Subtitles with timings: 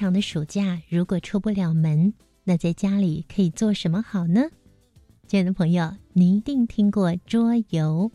[0.00, 4.48] 长的暑假，如果出不了门，那在家里可以做什么好呢？
[5.28, 8.10] 亲爱的朋友，您一定听过桌游。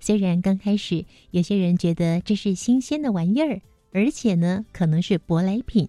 [0.00, 3.62] 虽然刚开始有些人觉得这是新鲜的玩意儿，
[3.92, 5.88] 而且呢可能是舶来品，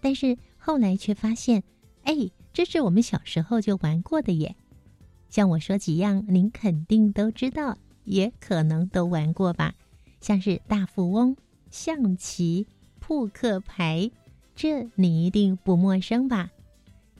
[0.00, 1.64] 但是后来却发现，
[2.04, 4.54] 哎，这是我们小时候就玩过的耶。
[5.28, 9.74] 像我说几样，您肯定都知道，也可能都玩过吧？
[10.20, 11.36] 像是大富翁、
[11.72, 12.68] 象棋、
[13.00, 14.08] 扑克牌。
[14.56, 16.50] 这你一定不陌生吧？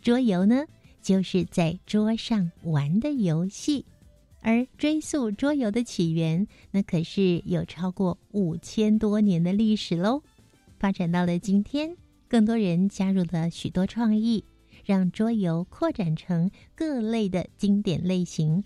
[0.00, 0.64] 桌游呢，
[1.02, 3.84] 就是在桌上玩的游戏。
[4.40, 10.22] 而追溯桌游的起源，那可是有超过五千多年的历史喽。
[10.78, 14.44] 发展到了今天，更多人加入了许多创意，
[14.84, 18.64] 让桌游扩展成各类的经典类型，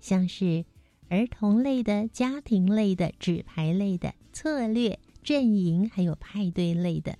[0.00, 0.64] 像是
[1.08, 7.18] 儿童类的、家庭类的、纸牌类的、策略、阵营，还有派对类的。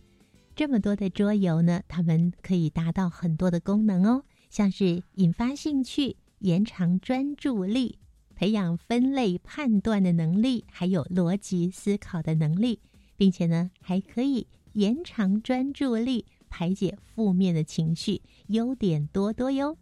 [0.57, 7.99] 这么多的桌游呢，它们可以达到很多的功能哦，像是引发兴趣、延长专注力、
[8.35, 12.81] 培养分类判断的能力，还有逻辑思考的能力，
[13.19, 19.77] 并且呢，还可以延长专注力、排解负面的情绪，优点多多哟。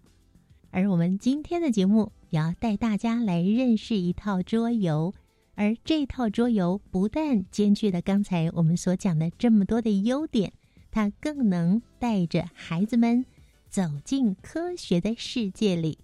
[0.72, 5.14] 而我们今天的节目也要带大家来认识一套桌游，
[5.54, 10.52] 而这套桌游不但兼具了刚才我们所讲的这么多的优点。
[10.94, 13.26] 它更能带着孩子们
[13.68, 15.98] 走进科学的世界里。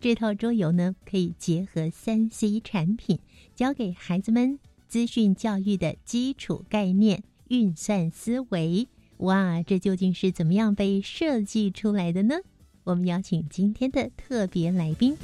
[0.00, 3.18] 这套桌游呢，可以结合三 C 产品，
[3.54, 4.58] 教给孩子们
[4.88, 8.88] 资讯教育的基础概念、运算思维。
[9.18, 12.36] 哇，这究竟是怎么样被设计出来的呢？
[12.84, 15.14] 我们邀请今天的特别来宾。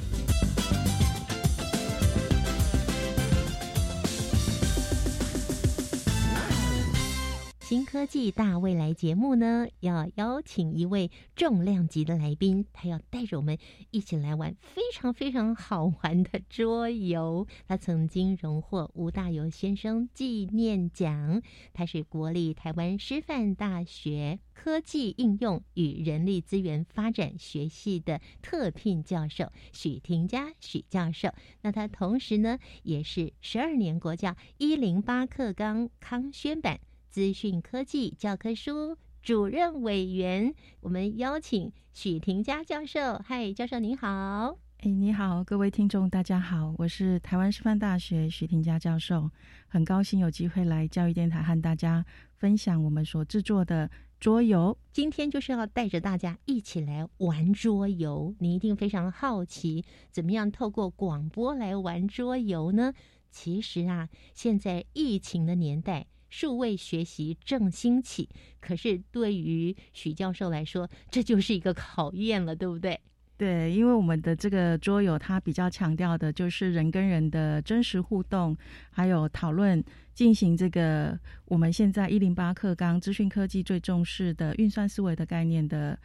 [7.71, 13.57] 新科技大未来节目呢，要邀请一位重量级的来宾，他要带着我们
[13.91, 17.47] 一起来玩非常非常好玩的桌游。
[17.69, 31.29] 他曾经荣获吴大猷先生纪念奖，他是国立台湾师范大学科技应用与人力资源发展学系的特聘教授许廷佳许教授。
[31.61, 36.81] 那他同时呢，也是十二年国教一零八课纲康宣版。
[37.11, 43.21] 资讯科技教科书主任委员，我们邀请许廷佳教授。
[43.25, 44.57] 嗨，教授您好。
[44.77, 49.29] 哎，你好，各位听众，大家好，我是台湾师范大学许廷佳教授，
[49.67, 52.05] 很高兴有机会来教育电台和大家
[52.37, 54.77] 分享我们所制作的桌游。
[54.93, 58.33] 今天就是要带着大家一起来玩桌游。
[58.39, 62.93] 你一定非常好奇，怎么样透过广播来玩桌游呢？
[63.29, 66.07] 其实啊，现在疫情的年代。
[66.31, 68.27] 数位学习正兴起，
[68.59, 72.99] 可是对于许教授来说，这就是一个考验了，对不对？
[73.37, 78.55] 对，因为我们的这个桌游，它比较强调的就是人跟人的真实互动，
[78.91, 79.83] 还有讨论，
[80.13, 85.99] 进行这个我们现在一零八课纲资讯科技最重视的运算思维的概念的，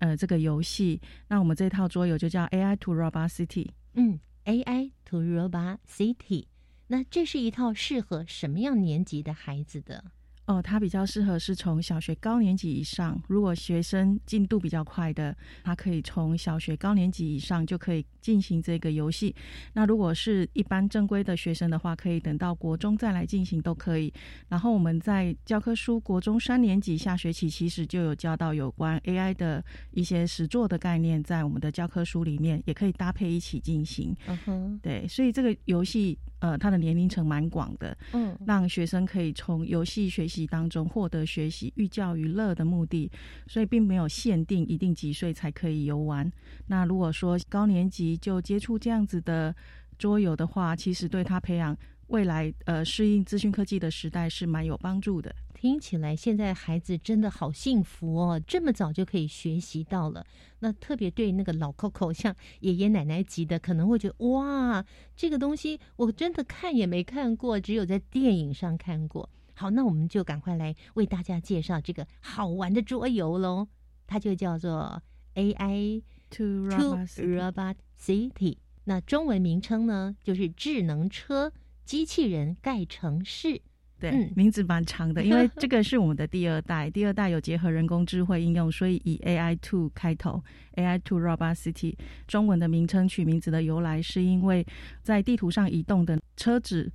[0.00, 1.00] 呃，这个游戏。
[1.28, 3.68] 那我们这套桌游就叫 AI to Robot City。
[3.94, 6.46] 嗯，AI to Robot City。
[6.92, 10.02] 那这是一套适合什么样年级的孩子的？
[10.46, 13.22] 哦，它比较适合是从小学高年级以上。
[13.28, 19.32] 如果学生进度比较快的，他可以从小学高年级以上就可以进行这个游戏。
[19.74, 24.12] 那如果是一般正规的学生的话，可以等到国中再来进行都可以。
[24.48, 34.16] 然后我们在教科书国中三年级下学期其实就有教到有关 AI 的一些实作的概念，在我们的教科书里面也可以搭配一起进行。
[34.26, 40.40] 嗯哼，对，所以这个游戏呃，他的年龄层蛮广的，嗯，让学生可以从游戏学习。
[40.50, 43.08] 当中获得学习寓教于乐的目的，
[43.46, 46.28] 所以并没有限定一定几岁才可以游玩。
[46.66, 49.54] 那如果说高年级就接触这样子的
[49.98, 51.76] 桌游的话，其实对他培养
[52.08, 55.32] 未来呃适应资讯科技的时代是蛮有帮助的。
[55.60, 60.24] 听起来现在孩子真的好幸福哦，这么早就可以学习到了。
[60.60, 64.82] 那特别对那个老 Coco，像爷爷奶奶级的，可能会觉得哇，
[65.14, 69.28] 这个东西我真的看也没看过，只有在电影上看过。
[69.52, 73.68] 好，那我们就赶快来为大家介绍这个好玩的桌游喽，
[74.06, 75.02] 它就叫做
[75.34, 78.56] AI To Robot City。
[78.84, 81.52] 那中文名称呢，就是智能车
[81.84, 83.60] 机器人盖城市。
[84.00, 90.42] 对，名字蛮长的，因为 这个是我们的第二代，第二代有结合人工智慧应用，所以以 AI Two 开头
[90.76, 91.94] ，AI Two Robot City。
[92.26, 94.66] 中文的名称取名字的由来，是因为
[95.02, 96.90] 在地图上移动的车子。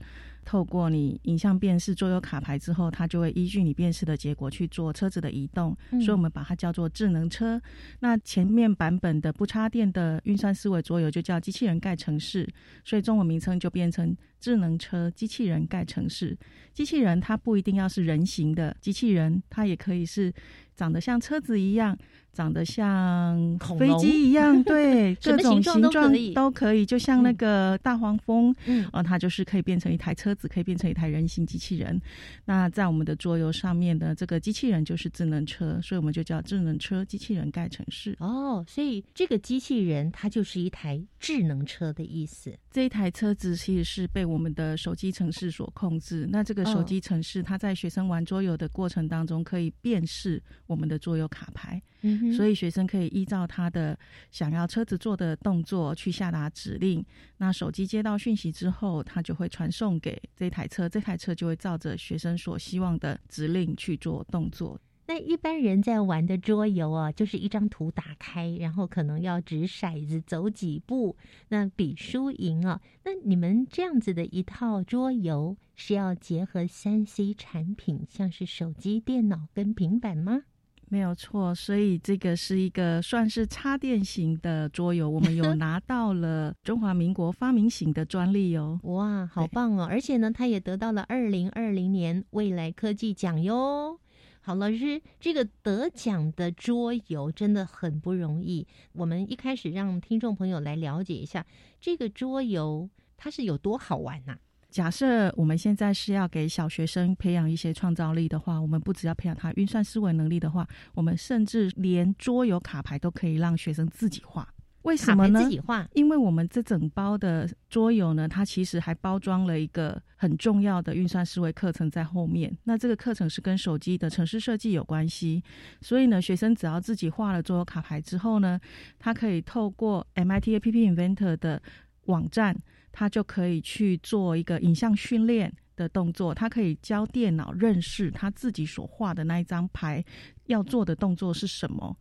[0.45, 7.59] 透过你影像辨识桌游卡牌之后，它就会依据你辨识的结果去做车子的移动，所以我们把它叫做智能车。
[7.99, 12.47] 那前面版本的不插电的运算思维桌游就叫机器人盖城市，
[12.83, 16.37] 所以中文名称就变成智能车机器人盖城市。
[16.73, 20.31] 机器人它不一定要是人形的机器人，它也可以是
[20.75, 21.97] 长得像车子一样。
[22.35, 31.97] 长得像飞机一样，对， 各种形状都可以，就像那个大黄蜂，嗯，哦，它就是可以变成一台车子，可以变成一台人形机器人。
[32.43, 38.13] 那在我们的桌游上面的这个机器人就是智能车，所以我们就叫智能车机器人盖城市。
[38.19, 42.53] 哦，所以这个机器人它就是一台智能车的意思。
[42.75, 46.27] 这一台车子其实是被我们的手机城市所控制。
[46.29, 51.81] 那这个手机城市，它在学生玩桌游的过程当中，可以辨识我们的桌游卡牌。
[52.01, 53.97] 嗯所以学生可以依照他的
[54.29, 57.01] 想要车子做的动作去下达指令。
[57.37, 64.77] 那手机接到讯息之后，它就会传送给这台车，这台车就会照着学生所希望的指令去做动作。
[65.07, 71.15] 那一般人在玩的桌游啊，就是一张图打开，然后可能要掷骰子走几步，
[71.49, 72.81] 那比输赢啊。
[73.03, 80.43] 那你们这样子的一套桌游是要结合三 C 产品，像是手机、电脑跟平板吗？
[80.87, 88.79] 没有错，所以这个是一个算是插电型的桌游，我们有 拿到了中华民国发明型的专利哦。
[88.83, 89.87] 哇，好棒哦！
[89.89, 93.99] 而且呢，它也得到了二零二零年未来科技奖哟。
[94.47, 98.67] 好，老师，这个得奖的桌游真的很不容易。
[98.93, 101.43] 我们一开始让听众朋友来了解一下
[101.81, 102.87] 这个桌游，
[103.17, 104.37] 它是有多好玩呐？
[104.69, 114.47] 假设我们现在是要给小学生培养一些创造力的话，我们不只要培养他运算思维能力的话，我们甚至连桌游卡牌都可以让学生自己画。
[114.85, 115.43] 为什么呢？
[115.43, 122.55] 自己画，因为我们这整包的桌游呢，它其实还包装了一个很重要的运算思维课程在后面。
[122.63, 125.43] 那这个课程是跟手机的城市设计有关系，
[125.81, 128.59] 所以呢，学生只要自己画了桌游卡牌之后呢，
[128.97, 131.61] 他可以透过 MIT A P P Inventor 的
[132.05, 132.55] 网站。
[132.97, 140.01] 他就可以去做一个影像训练的动作，他可以教电脑认识他自己所画的那一张牌
[140.45, 141.93] 要做的动作是什么。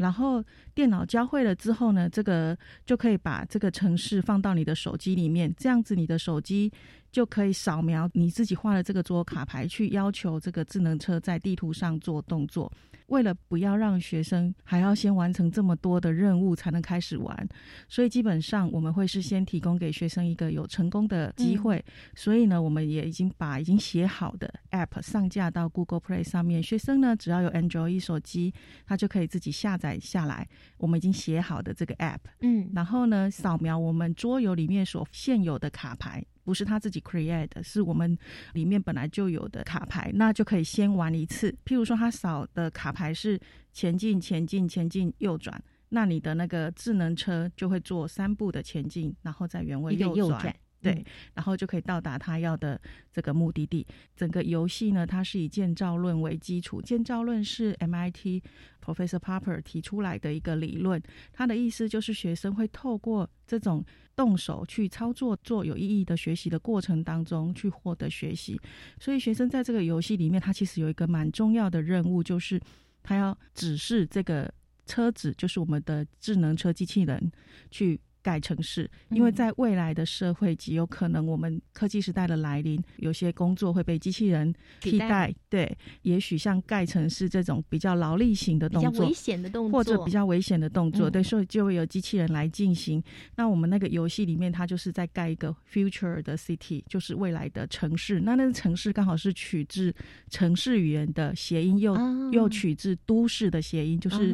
[0.00, 0.42] 然后
[0.74, 2.56] 电脑教会了之后呢，这个
[2.86, 6.72] 就可以把这个城市放到你的手机里面，这样子你的手机
[7.10, 12.70] 就可以扫描你自己画的这个桌卡牌，去要求这个智能车在地图上做动作。
[13.06, 17.48] 为了不要让学生还要先完成这么多的任务才能开始玩，
[17.88, 21.84] 所以基本上我们会是先提供给学生一个有成功的机会。
[22.14, 26.62] 所以呢，我们也已经把已经写好的 App 上架到 Google Play 上面。
[26.62, 28.52] 学生呢，只要有 Android 手机，
[28.86, 32.20] 他就可以自己下载下来我们已经写好的这个 App。
[32.40, 36.24] 嗯，然后呢，扫描我们桌游里面所现有的卡牌。
[36.44, 38.18] 不是他自己 create 的，是我们
[38.54, 41.50] 里面本来就有的卡牌，那就可以先玩一次。
[41.64, 43.40] 譬如说，他扫的卡牌是
[43.72, 50.54] 前进、前进、前进、右转，那你的那个智能车就会做三步的前进，然后在原位右转。
[50.82, 52.80] 对，然后就可以到达他要的
[53.12, 53.86] 这个目的地。
[54.16, 56.82] 整个游戏呢，它是以建造论为基础。
[56.82, 58.42] 建造论是 MIT
[58.84, 61.00] Professor Papper 提出来的一个理论。
[61.32, 63.84] 他的意思就是学生会透过这种
[64.16, 68.60] 动手去操作、做有意义的学习的过程当中去获得学习。
[68.98, 72.60] 所以学生在这个游戏里面，他其实有一个蛮重要的任务，就是
[73.02, 74.52] 他要指示这个
[74.84, 77.30] 车子，就是我们的智能车机器人
[77.70, 78.00] 去。
[78.22, 85.34] 盖城市，因为在未来的社会极有可能，我们科技时代的来临，有些工作会被机器人替代。
[85.50, 93.02] 对，也许像盖城市这种比较劳力型的动作，危险的动作，或者比较危险的动作，对，所以就会有机器人来进行。
[93.34, 98.20] 那我们那个游戏里面，它就是在盖一个 future 的 city，就是未来的城市。
[98.20, 99.92] 那那个城市刚好是取自
[100.30, 101.96] 城市语言的谐音，又
[102.30, 104.32] 又取自都市的谐音，就是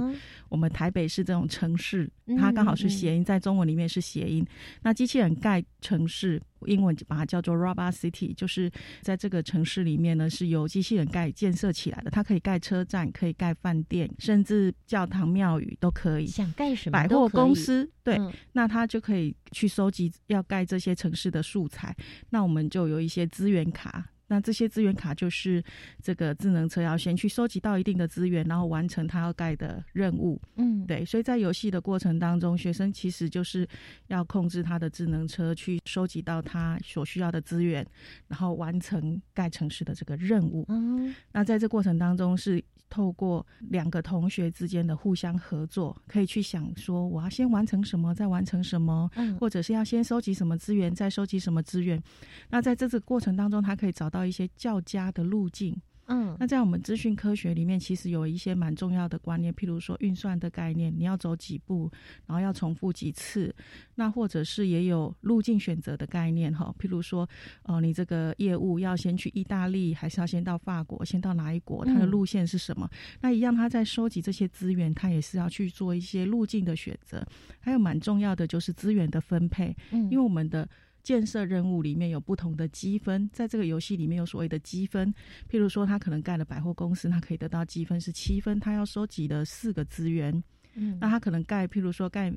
[0.50, 3.77] 我们台北市这种城市，它刚好是谐音，在中文里。
[3.77, 4.44] 面是谐音，
[4.82, 8.70] 那机器人盖城市英文把它叫做 Robot City，就是
[9.02, 12.10] 在这个城市里面呢，是由机器人盖建设起来的。
[12.10, 16.26] 它可以盖车站，可以盖饭店，甚至教堂庙宇都可以。
[16.26, 21.94] 想盖什么百货公司，对，嗯那它就可以去收集要盖这些城市的素材。
[22.30, 24.10] 那我们就有一些资源卡。
[24.28, 25.60] 那这些资源卡就是
[26.00, 30.40] 这个智能车要先去收集到一定的资源，然后完成它要盖的任务。
[30.56, 33.66] 嗯，对，所以在游戏的过程当中，学生其实就是
[34.08, 37.84] 要控制他的智能车去收集到他所需要的资源，
[38.28, 40.64] 然后完成盖城市的这个任务。
[40.68, 52.02] 嗯，那在这过程当中，是透过两个同学之间的互相合作，可以去想说，我要先完成什么，再完成什么，嗯，或者是要先收集什么资源，再收集什么资源。
[52.48, 55.76] 那在这个过程当中，他可以找到一些较佳的路径。
[56.10, 61.90] 嗯，那在我们资讯科学里面，其实有一些蛮重要的观念，譬如说运算的概念，你要走几步，
[62.24, 63.54] 然后要重复几次，
[63.96, 67.28] 那或者是也有路径选择的概念哈，譬如说，
[67.64, 72.10] 呃，你这个业务要先去意大利，还是要先到法国，先到哪一国，它的嗯。
[72.10, 72.88] 路线是什么？
[73.20, 77.22] 那一样，他在收集这些资源，他也是要去做一些路径的选择，
[77.60, 80.66] 还有蛮重要的就是资源的分配，嗯，因为我们的
[81.08, 85.10] 建设任务里面有不同的积分，在这个游戏里面有所谓的积分，
[85.48, 90.30] 譬如说他可能盖了百货公司，他可以得到积分是七分，他要收集的四个资源，
[90.74, 92.30] 嗯，那他可能盖譬如说盖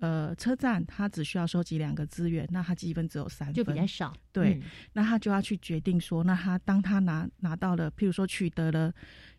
[0.00, 4.62] 呃车站，他只需要收集两个资源，那他积分只有三分，就比较少，对嗯，
[4.94, 8.90] 那他就要去决定说，那他当他拿拿到了，譬如说取得了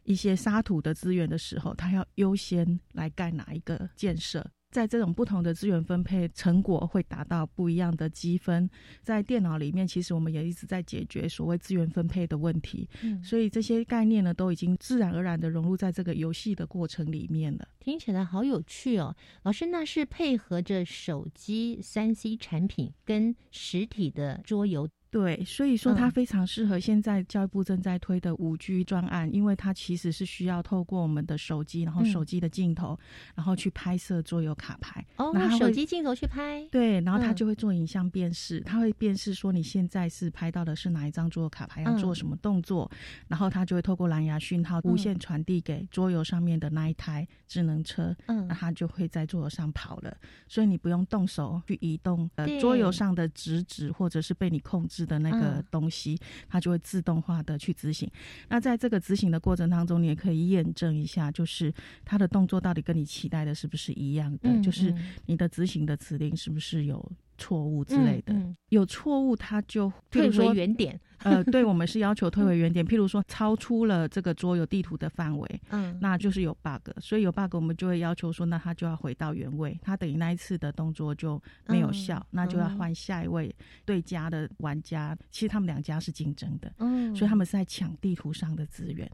[0.03, 4.47] 一些沙土的资源的时候，他要优先来盖哪一个建设？
[4.77, 8.69] 在这种不同的资源分配，成果会达到不一样的积分。
[9.01, 17.67] 在电脑里面，其实我们也一直在解决所谓资源分配的问题，嗯，所以这些概念呢，都已经自然而然的融入在这个游戏的过程里面了。
[17.79, 26.11] 听起来好有趣哦，老师，那是配合着手机三 C 产品跟实体的桌游，对，所以说它嗯。
[26.11, 32.05] 非常适合现在教育部正在推的五 G 专案，因为它其实是需要透过我们的手机，然后嗯。
[32.05, 32.97] 手机的镜头，
[33.35, 35.05] 然后去拍摄桌游卡牌。
[35.17, 37.35] 哦那，手机镜头去拍，对，然后它嗯。
[37.35, 42.15] 就会做影像辨识，它会辨识说你现在是拍到的是哪一张桌游卡牌，要做嗯。
[42.15, 42.89] 什么动作，
[43.27, 48.47] 然后它就会透过蓝牙讯号无线传递给桌游上面的那一台智能车，嗯。
[48.47, 55.65] 那，它就会在桌游上跑了，所以你不用动手去移动呃桌游上的直指或者是被你控制的那个嗯。
[55.69, 58.09] 东西，它就会自动化的去执行。
[58.47, 61.73] 那在这个执行的过程当中，你也可以验证一下，就是
[62.05, 65.13] 它的动作到底跟你期待的是不是一样的，嗯就是嗯。
[65.25, 68.33] 你的执行的指令是不是有错误之类的。
[68.33, 68.43] 嗯。
[68.43, 82.77] 嗯有错误，它就譬退回原点，呃，对我们是要求 退回原点，譬如说超出了这个桌游地图的范围，嗯，那就是有 bug，所以有 bug 我们就会要求说，那他就要回到原位，他等于那一次的动作就没有效，嗯那就要嗯。
[82.77, 85.17] 换下一位对家的玩家。
[85.31, 89.09] 其实他们两家是竞争的，嗯，所以他们是在抢地图上的资源。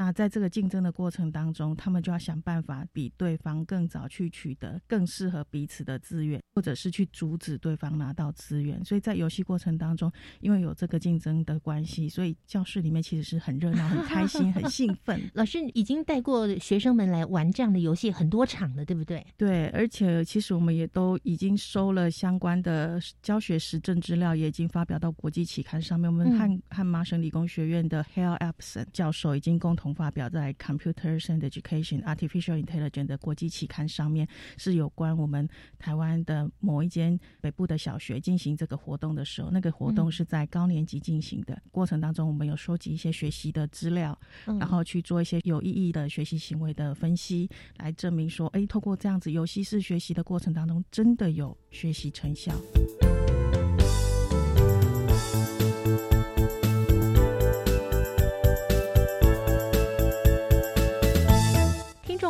[0.00, 8.84] 那在这个竞争的过程当中，他们就要想办法比对方更早去取得更适合彼此的资源，或者是去阻止对方拿到资源。
[8.84, 15.20] 所以在游戏过程当中，因为有这个竞争的关系，所以教室里面其实是很热闹、很开心、很兴奋。
[15.34, 19.26] 老师已经带过学生们来玩这样的游戏很多场了，对不对？
[19.36, 26.08] 对，而且其实我们也都已经收了相关的教学实证资料，也已经发表到国际期刊上面。
[26.08, 34.28] 我们嗯和、和麻省理工学院的 Hale Epson 教授已经共同发表在 Computers and Education Artificial Intelligence 的国际期刊上面，
[34.58, 41.60] 是有关我们台湾的某一间北部的小学进行这个活动的时候，那个活动嗯是在高年级进行的。
[41.70, 52.52] 过程当中，我们有收集一些学习的资料，嗯然后去做一些有意义的学习行为的分析，来证明说，哎，透过这样子游戏式学习的过程当中，真的有学习成效。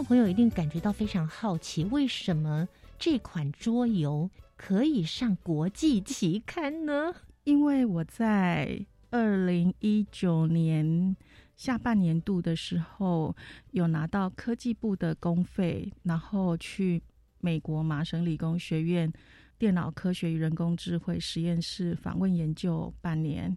[0.09, 2.67] 朋友一定感觉到非常好奇，为什么
[2.99, 7.15] 这款桌游可以上国际期刊呢？
[7.45, 11.15] 因为我在二零一九年
[11.57, 13.37] 下半年度的时候，
[13.73, 17.03] 有拿到科技部的公费，然后去
[17.43, 19.13] 美国麻省理工学院
[19.59, 23.55] 电脑科学与人工智慧实验室访问研究半年。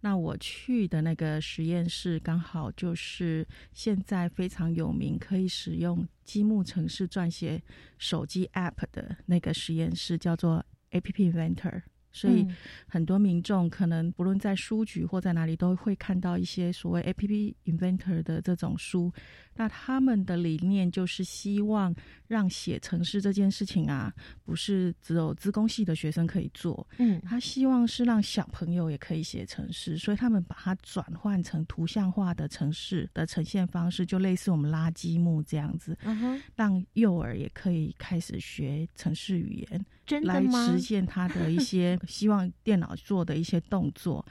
[0.00, 7.60] 那我去的那个实验室，刚好就是现在非常有名，可以使用积木城市撰写
[7.98, 11.82] 手机 App 的那个实验室，叫做 App Inventor。
[12.16, 12.46] 所以
[12.88, 19.12] 很多民众可能不论在书局或在哪里都会看到一些所谓 A P P Inventor 的这种书。
[19.58, 21.94] 那他们的理念就是希望
[22.26, 24.12] 让写城市这件事情啊，
[24.44, 26.86] 不是只有资工系的学生可以做。
[26.98, 40.70] 嗯，他希望是让小朋友也可以写城市，所以他们把它转换成图像化的城市的呈现方式，就类似我们拉积木这样子，嗯哼，让幼儿也可以开始学城市语言，来真的吗？
[40.70, 44.24] 实现他的一些 希望电脑做的一些动作。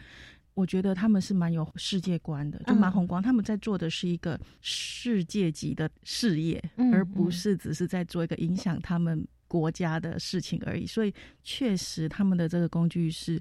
[0.54, 3.22] 我觉得他们是蛮有世界观的，就蛮嗯宏观。
[3.22, 10.86] 他们在做的是一个世界级的事业，嗯而不是只是在做一个影响他们国家的事情而已。
[10.86, 11.14] 所以，
[11.44, 13.38] 确实他们的这个工具是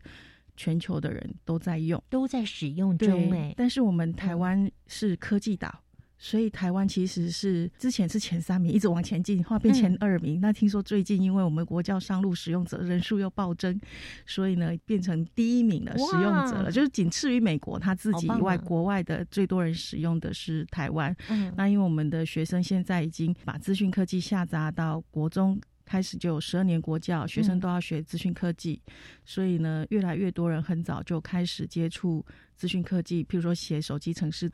[0.56, 2.02] 全球的人都在用。
[2.10, 5.72] 都在使用中对哎，但是我们台湾是科技岛。
[6.18, 10.40] 所以台湾其实是之前是前三名，一直往前进，后来变前二名。
[10.40, 13.78] 那听说最近因为我们国教上路使用者人数又暴增，
[14.24, 21.14] 所以呢变成第一名的使用者了，就是仅次于美国他自己以外，啊国外的最多人使用的是台湾。
[21.28, 25.60] 嗯，那因为我们的学生现在已经把资讯科技下扎到国中。
[25.84, 28.80] 开始就有十二年国教，学生都要学资讯科技，
[29.24, 32.24] 所以呢，越来越多人很早就开始接触
[32.56, 34.50] 资讯科技，譬如说写手机程式。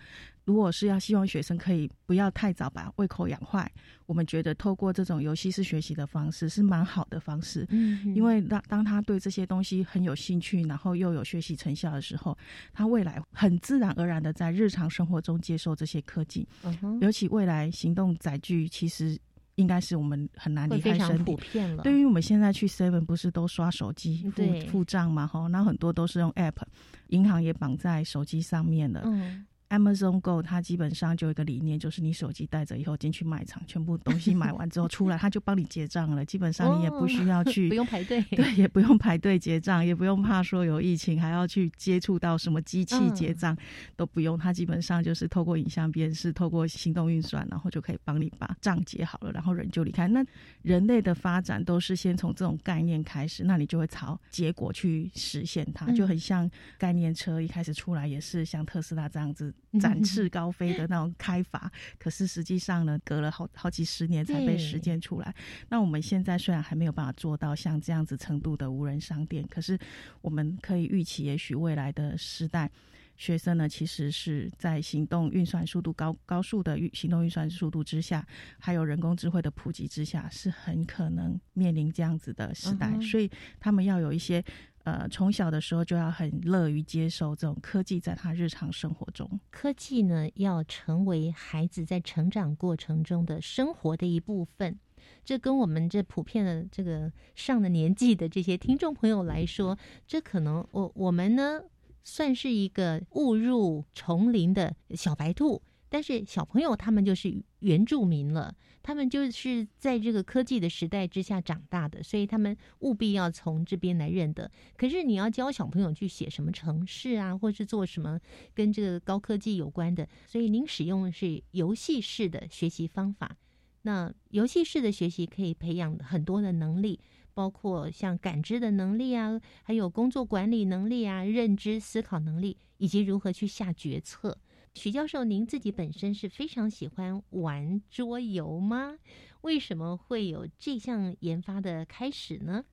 [0.46, 3.70] 如果是要希望学生可以不要太早把胃口养坏，
[4.06, 7.64] 我们觉得透过这种游戏式学习的方式是蛮好的方式。
[7.68, 12.36] 嗯，因为当当他对这些东西很有兴趣，然后又有学习成效的时候，
[12.72, 16.48] 他未来很自然而然的在日常生活中接受这些科技。
[16.64, 19.16] 嗯哼尤其未来行动载具，其实
[19.56, 21.36] 应该是我们很难离开身体。
[21.82, 25.26] 对于我们现在去 Seven 不是都刷手机付付账嘛？
[25.26, 26.62] 哈，那很多都是用 App，
[27.08, 29.02] 银行也绑在手机上面了。
[29.04, 36.24] 嗯，Amazon Go 它基本上就有一个理念，就是你手机带着以后进去卖场，全部东西买完之后出来，它就帮你结账了。
[36.24, 43.56] 基本上你也不需要去 不用排队， 对，也不用排队结账，也不用怕说有疫情还要去接触到什么机器嗯结账，
[43.96, 44.36] 都不用。
[44.36, 50.08] 它基本上就是透过影像辨识，透过行动运算，然后就可以帮你把账结好了，然后人就离开。
[50.08, 50.24] 那
[50.62, 65.34] 人类的发展都是先从这种概念开始，那你就会朝结果去实现它，嗯就很像概念车一开始出来也是像特斯拉这样子展翅高飞的那种开法， 可是实际上呢，隔了好好几十年才被实践出来。
[65.70, 69.78] 那我们现在虽然还没有办法做到像这样子程度的无人商店，可是
[70.22, 72.68] 我们可以预期，也许未来的时代，
[73.16, 78.26] 学生呢其实是在行动运算速度高高速的运行动运算速度之下，
[78.58, 82.90] 还有人工智慧的普及之下，是很可能面临这样子的时代。
[82.92, 84.44] 嗯所以他们要有一些。
[84.84, 89.40] 呃，从小的时候就要很乐于接受这种科技在他日常生活中。
[89.50, 94.78] 科技呢，要成为孩子在成长过程中的生活的一部分。
[95.24, 101.60] 这跟我们这普遍的这个上了年纪的这些听众朋友来说，这可能我我们呢
[102.02, 114.50] 算是一个误入丛林的小白兔，但是小朋友他们就是原住民了，他们就是在这个科技的时代之下长大的，所以他们务必要从这边来认得。
[114.76, 118.20] 可是你要教小朋友去写什么城市啊，或是做什么
[118.54, 123.36] 跟这个高科技有关的，所以您使用的是游戏式的学习方法。
[123.82, 127.00] 那游戏式的学习可以培养很多的能力，
[127.34, 134.38] 包括像感知的能力啊，还有工作管理能力啊、认知思考能力，以及如何去下决策。
[134.74, 138.96] 许教授，您自己本身是非常喜欢玩桌游吗？
[139.42, 142.64] 为什么会有这项研发的开始呢？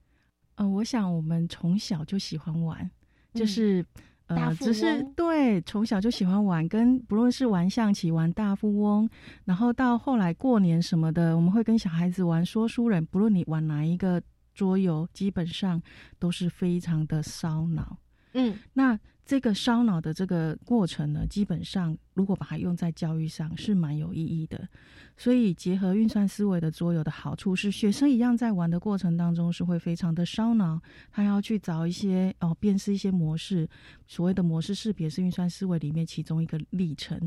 [0.56, 2.90] 呃，我想我们从小就喜欢玩，
[3.34, 3.86] 就嗯是、
[4.28, 9.10] 呃，只是对从小就喜欢玩，跟不论是玩象棋、玩大富翁，
[9.46, 14.22] 然后到后来过年什么的，我们会跟小孩子玩说书人，不论你玩哪一个
[14.54, 15.82] 桌游，基本上
[16.20, 17.98] 都是非常的烧脑。
[18.34, 24.66] 嗯那这个烧脑的这个过程呢，基本上如果把它用在教育上是蛮有意义的。
[25.18, 30.80] 所以结合运算思维的桌游的好处是，学生一样在玩的过程当中是会非常的烧脑，
[31.12, 33.68] 他要去找一些哦辨识一些模式。
[34.08, 37.20] 所谓的模式识别是运算思维里面其中一个历程。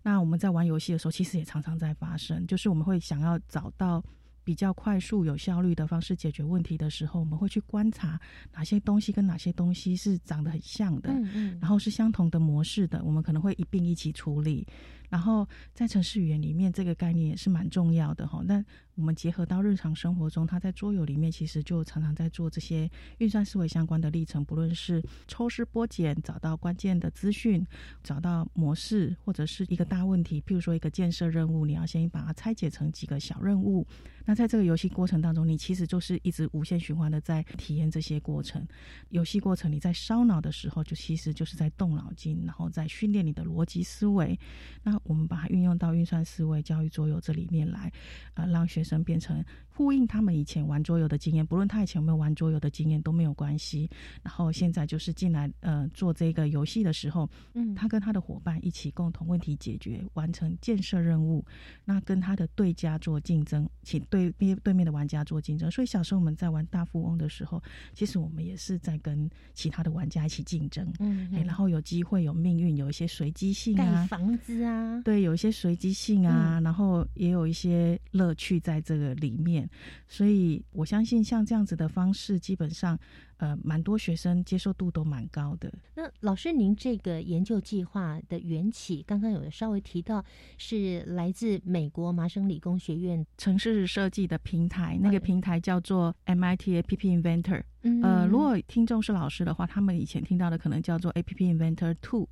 [0.00, 4.00] 那我们在玩游戏的时候，其实也常常在发生，就是我们会想要找到。
[4.48, 8.18] 比较快速、有效率的方式解决问题的时候，我们会去观察
[8.54, 14.66] 哪些东西跟哪些东西是长得很像的，嗯嗯，然后是相同的模式的，我们可能会一并一起处理。
[15.10, 18.42] 然后在城市语言里面，这个概念也是蛮重要的哈。
[18.42, 18.64] 那
[18.98, 27.64] 我们结合到日常生活中，他在桌游里面其实就常常在做这些运算思维相关的历程，不论是抽丝剥茧，找到关键的资讯，
[28.02, 33.86] 找到模式，或者是一个大问题，譬如说一个建设任务，你要先把它拆解成几个小任务。
[34.24, 38.66] 那在这个游戏过程当中，你其实就是一直无限循环的在体验这些过程。
[39.08, 44.38] 游戏过程你在烧脑的时候，就其实就是在动脑筋，然后在训练你的逻辑思维。
[44.82, 47.90] 那我们把它运用到运算思维教育桌游这里面来，
[48.34, 49.44] 呃，让学生变成。
[49.78, 53.88] 呼应他们以前玩桌游的经验，不论他以前有没有玩桌游的经验都没有关系。
[54.24, 61.44] 然后现在就是进来呃做这个游戏的时候，嗯，他跟他的伙伴一起共同问题解决，完成建设任务。
[61.84, 65.70] 那跟他的对家做竞争，请对面对面的玩家做竞争。
[65.70, 67.62] 所以小时候我们在玩大富翁的时候，
[67.94, 70.92] 其实我们也是在跟其他的玩家一起竞争。
[70.98, 79.67] 嗯，然后有机会有命运，有一些随机性啊，盖房子啊，对，有一些随机性啊，然后也有一些乐趣在这个里面。
[80.06, 82.98] 所以，我相信像这样子的方式，基本上。
[83.38, 85.72] 呃，蛮多学生接受度都蛮高的。
[85.94, 90.24] 那老师，您这个研究计划的缘起，刚刚有稍微提到，
[90.58, 97.62] 是来自美国麻省理工学院城市设计的平台，那个平台叫做 MIT App Inventor。
[98.02, 102.28] 呃，如果听众是老师的话，他们以前听到的可能叫做 App Inventor Two，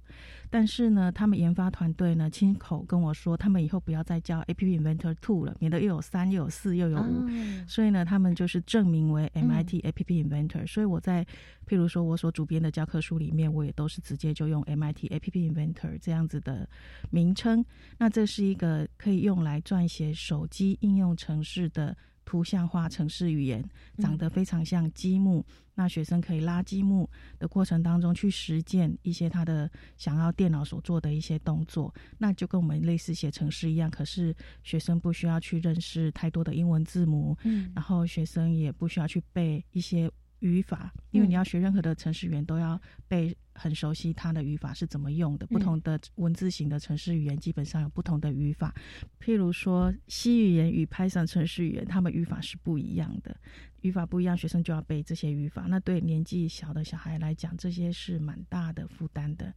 [0.50, 7.26] 但是呢，他们研发团队呢亲口跟我说，他们以后不要再叫 App Inventor Two 了，免得又有三又有四又有五，
[7.68, 10.66] 所以呢，他们就是证明为 MIT App Inventor。
[10.66, 10.95] 所以我。
[10.96, 11.22] 我在，
[11.66, 16.66] 譬如说，我所主编的教科书里面，我也都是直接就用 MIT App Inventor 这样子的
[17.10, 17.62] 名称。
[17.98, 23.62] 那这是一个可以用来撰写手机应用程式的图像化程式语言，
[23.98, 25.44] 长得非常像积木。
[25.74, 27.06] 那学生可以拉积木
[27.38, 33.90] 的过程当中去实践一些他的想要电脑所做的一些动作，那就跟我们类似写程式一样。
[33.90, 40.10] 可是学生不需要去认识太多的英文字母，嗯，然后学生也不需要去背一些。
[40.40, 45.46] 语法，因为你要学任何的程序员，都要背很熟悉它的语法是怎么用的。
[45.46, 48.74] 不同的文字型的程式语言基本上有不同的语法，
[49.20, 53.36] 譬如说 C 语言与 Python 程式语言，它们语法是不一样的。
[53.82, 55.66] 语法不一样，学生就要背这些语法。
[55.68, 59.54] 那对年纪小的小孩来讲，这些是蛮大的负担的。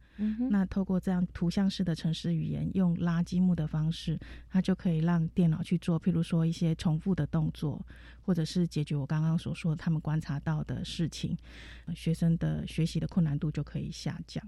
[0.50, 4.16] 那透过这样图像式的城市语言，用拉积木的方式，
[4.48, 7.84] 它就可以让电脑去做，譬如说一些重复的动作，
[8.30, 11.36] 或者是解决我刚刚所说的他们观察到的事情。
[11.96, 14.40] 学生的学习的困难度就可以下降。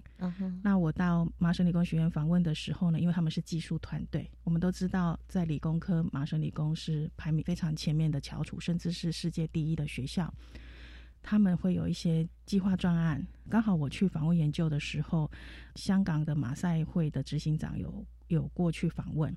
[0.62, 9.74] 那我到麻省理工学院访问的时候呢，因为他们是技术团队，我们都知道在理工科，麻省理工是排名非常前面的翘楚，甚至是世界第一。
[9.74, 10.32] 的学校，
[11.20, 13.26] 他们会有一些计划专案。
[13.50, 15.28] 刚好我去访问研究的时候，
[15.74, 19.36] 香港的马赛会的执行长有有过去访问。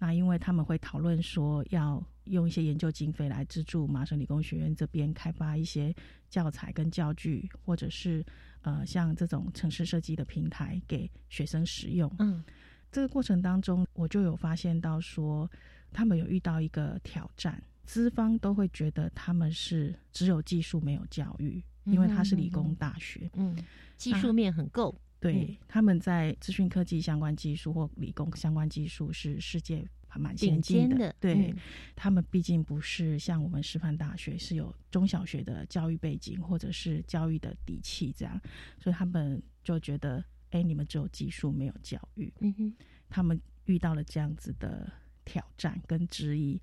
[0.00, 5.94] 那因为他们会讨论说，要用一些研究经费来资助麻省理工学院这边开发一些
[6.30, 8.24] 教材跟教具，或者是
[8.62, 12.10] 呃像这种城市设计的平台给学生使用。
[12.18, 12.42] 嗯，
[12.90, 15.48] 这个过程当中，我就有发现到说，
[15.92, 17.62] 他们有遇到一个挑战。
[17.84, 23.54] 资方都会觉得他们是只有技术没有教育，因为他是理工大学，嗯，
[23.96, 24.98] 技术面很够。
[25.20, 31.14] 对，他们在资讯科技相关技术或理工相关技术是世界还蛮先进的。
[31.20, 31.54] 对
[31.94, 38.40] 他们毕竟不是像我们师范大学是有中小学的教育背景或者是教育的底气这样，
[38.78, 42.32] 所以他们就觉得，哎，你们只有技术没有教育。
[42.40, 42.74] 嗯哼，
[43.08, 44.90] 他们遇到了这样子的
[45.24, 46.60] 挑战跟质疑。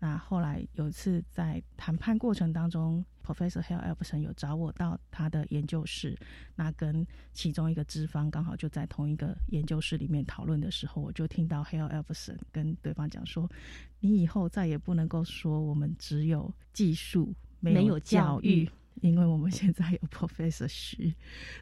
[0.00, 6.18] 那后来有一次在谈判过程当中，Professor Hale Elson 有找我到他的研究室，
[6.56, 13.48] 那跟其中一个资方刚好就在同一个研究室里面讨论的时候，我就听到 Hale Elson 跟对方讲说
[14.00, 21.14] ：“你以后再也不能够说我们只有技术没有教育。”因为我们现在有 Professor 徐，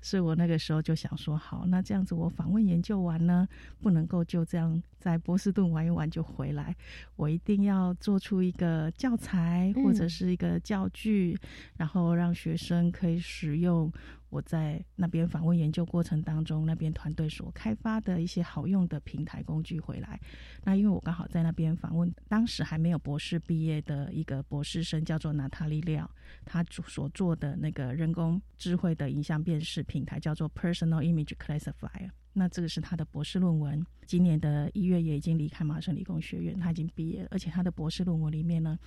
[0.03, 3.47] 所以我那个时候就想说，好，那这样子我访问研究完呢，
[3.81, 6.75] 不能够就这样在波士顿玩一玩就回来，
[7.17, 11.39] 我一定要做出一个教材或者是一个教具，
[11.77, 13.93] 然后让学生可以使用。
[14.31, 20.21] 我在那边访问研究过程当中，那边团队所开发的一些好用的平台工具回来。
[20.65, 26.11] 那因为我刚好在那边访问，当时还没有博士毕业的一个博士生，叫做娜塔莉廖，
[26.45, 32.11] 他所做的那个人工智慧的影像辨识平台叫做 Personal Image Classifier。
[32.35, 38.79] 那这个是他的博士论文，今年的一月也已经离开麻省理工学院，他已经毕业了，而且他的博士论文里面呢。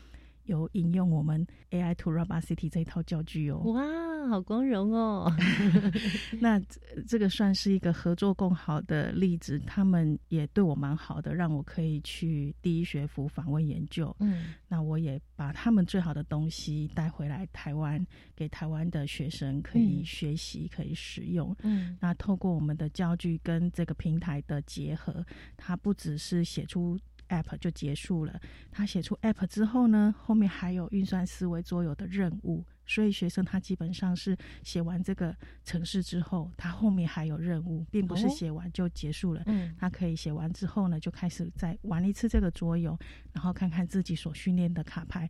[0.45, 3.59] 有引用我们 AI to Robot City 这一套教具哦。
[3.65, 3.81] 哇！
[4.29, 5.35] 好光荣哦！
[6.39, 6.61] 那
[7.07, 14.15] 这个算是一个合作共好的例子，他们也对我蛮好的，让我可以去第一学府访问研究。
[14.19, 21.55] 嗯，那我也把他们最好的东西带回来台湾，给台湾的学生可以学习，可以使用。
[21.63, 25.25] 嗯，那透过我们的教具跟这个平台的结合，
[25.57, 26.95] 它不只是写出。
[27.31, 28.39] App 就结束了。
[28.69, 39.41] 他写出 app 之后呢，后面还有运算思维桌游的任务，所以学生他基本上是写完这个程式之后，他后面还有任务，并不是写完就结束了。
[39.47, 42.95] 嗯，他可以写完之后呢，就开始再玩一次这个桌游，
[43.33, 45.27] 然后看看自己所训练的卡牌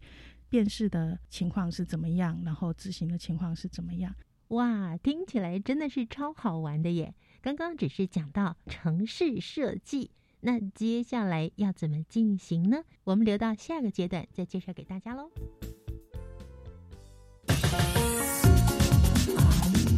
[0.49, 4.13] 辨识的情况是怎么样，然后执行的情况是怎么样。
[4.49, 7.15] 哇，听起来真的是超好玩的耶！
[7.41, 10.11] 刚刚只是讲到城市设计。
[10.41, 12.83] 那接下来要怎么进行呢？
[13.03, 15.29] 我们留到下个阶段再介绍给大家喽。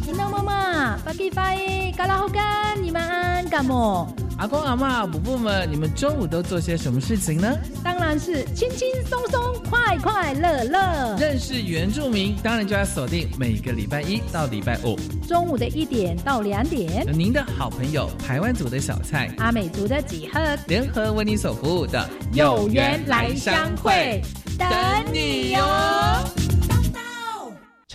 [0.02, 0.73] 听到妈妈，
[1.04, 4.10] 发给发耶，嘎拉好干，你们安干么？
[4.38, 7.54] 阿公阿妈、伯伯们，你们中午都做些什么事情呢？
[7.84, 11.16] 当然是轻轻松松、快快乐乐。
[11.18, 17.06] 认识原住民，当然就要锁定每个礼拜一到礼拜五中午的一点到两点。
[17.12, 24.22] 您的好朋友台湾族的小蔡、阿美族的几何联合为你所服务的有缘来相会，
[24.58, 24.66] 等
[25.12, 26.43] 你哟。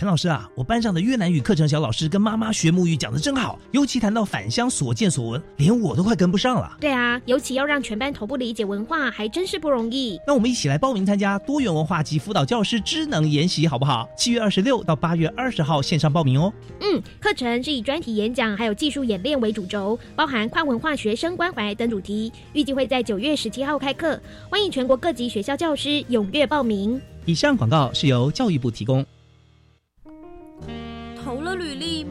[0.00, 6.74] 陈老师啊，我班上的越南语课程小老师跟妈妈学母语讲的真好，尤其谈到返乡所见所闻，连我都快跟不上了。
[6.80, 10.18] 对啊，尤其要让全班同步理解文化，还真是不容易。
[10.26, 14.08] 那我们一起来报名参加多元文化及辅导教师智能研习，好不好？
[14.16, 16.50] 七月二十六到八月二十号线上报名哦。
[16.80, 26.98] 嗯，课程是以专题演讲还有技术演练为主轴，包含跨文化学生关怀等主题，预计会在九月十七号开课，欢迎全国各级学校教师踊跃报名。
[27.26, 29.04] 以上广告是由教育部提供。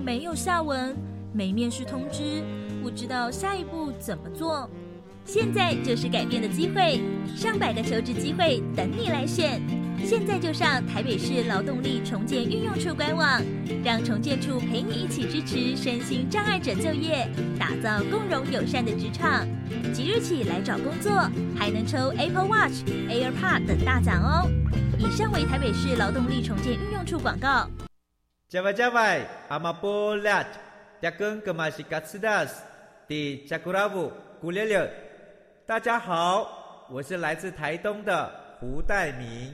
[0.10, 0.98] 没有下文，
[1.32, 2.43] 没面试通知，
[2.82, 4.67] 不知道下一步怎么做。
[5.24, 7.00] 现在就是改变的机会，
[7.36, 9.62] 上百个求职机会等你来选。
[10.04, 13.39] 现在就上台北市劳动力重建运用处官网，
[13.84, 19.48] 让重建处陪你一起支持身心障碍者就业，打造共融友善的职场。
[19.93, 24.50] 即日起来找工作，还能抽 Apple Watch、AirPod 等大奖哦。
[24.98, 27.69] 以上为台北市劳动力重建运用处广告。
[28.50, 30.44] 加外加外，阿玛波拉，
[31.00, 32.64] 扎根格玛西卡斯达斯，
[33.08, 34.92] 迪加古拉布古列列。
[35.68, 38.28] 大家好，我是来自台东的
[38.60, 39.54] 胡代明，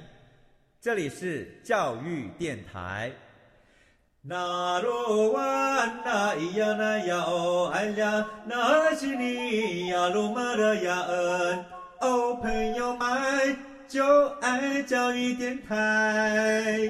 [0.79, 3.11] 这里是教育电台。
[4.21, 5.41] 那罗哇
[6.05, 11.65] 那咿呀那呀哦哎呀，那是你呀鲁玛的呀恩
[11.99, 13.57] 哦，朋友们
[13.89, 16.89] 就爱教育电台。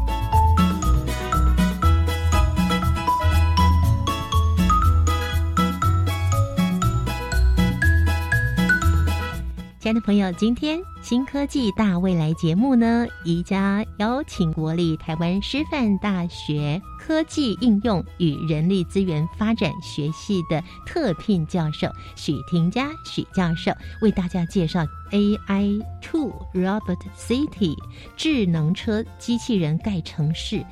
[9.93, 27.75] 的朋友，今天新科技大未来节目呢，宜家邀请国立台湾师范大学科技应用与人力资源发展学系的特聘教授许廷佳许教授，为大家介绍 AI Two Robot City
[28.15, 30.63] 智能车机器人盖城市。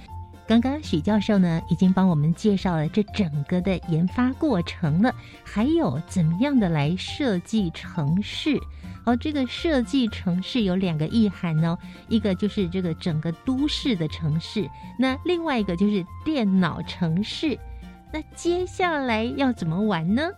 [0.48, 8.60] 刚刚许教授呢，已经帮我们介绍了这整个的研发过程了，还有怎么样的来设计城市。
[9.06, 17.58] 而这个设计城市有两个意涵呢，一个就是这个整个都市的城市，那另外一个就是电脑城市。
[18.12, 20.30] 那接下来要怎么玩呢？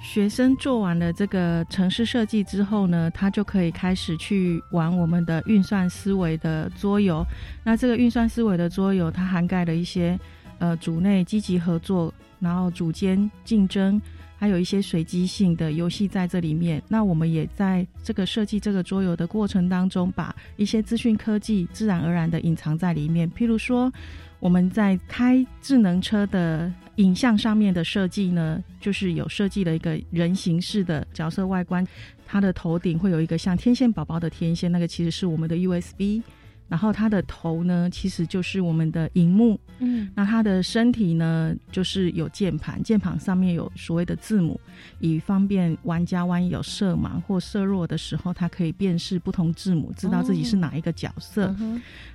[0.00, 7.24] 学生做完了这个城市设计之后呢，他就可以开始去玩我们的运算思维的桌游。
[7.64, 10.16] 那这个运算思维的桌游，它涵盖了一些
[10.58, 14.00] 呃组内积极合作，然后组间竞争。
[14.38, 16.80] 还有一些随机性的游戏在这里面。
[16.88, 23.30] 那我们也在这个设计这个桌游的过程当中，把一些资讯科技自然而然的隐藏在里面。
[23.32, 23.92] 譬如说，
[24.38, 31.84] 我们在开智能车的影像上面的设计呢，就是有设计了一个人形式的角色外观，
[32.24, 36.22] 它的头顶会有一个像天线宝宝的天线，那个其实是我们的 USB。
[36.68, 39.58] 然后它的头呢，其实就是我们的荧幕。
[39.78, 44.60] 嗯，那它的身体呢，就是有键盘，键盘上面有所谓的字母，
[44.98, 51.54] 以方便玩家万一有色盲或色弱的时候，它可以辨识不同字母，知道自己是哪一个角色。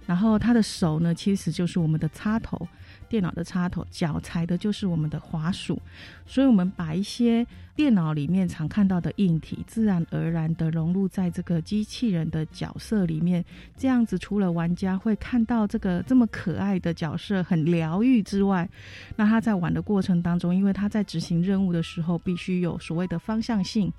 [0.05, 2.67] 然后它的手呢，其实就是我们的插头。
[3.13, 5.79] 电脑的插头，脚踩的就是我们的滑鼠，
[6.25, 7.45] 所以我们把一些
[7.75, 13.45] 电脑里面常看到的硬体，自然而然的融入在这个机器人的角色里面。
[13.77, 18.67] 这样子，除了玩家会看到这个这么可爱的角色很疗愈之外，
[19.15, 23.93] 那他在玩的过程当中，因为他在执行任务的时候，必须有所谓的方向性。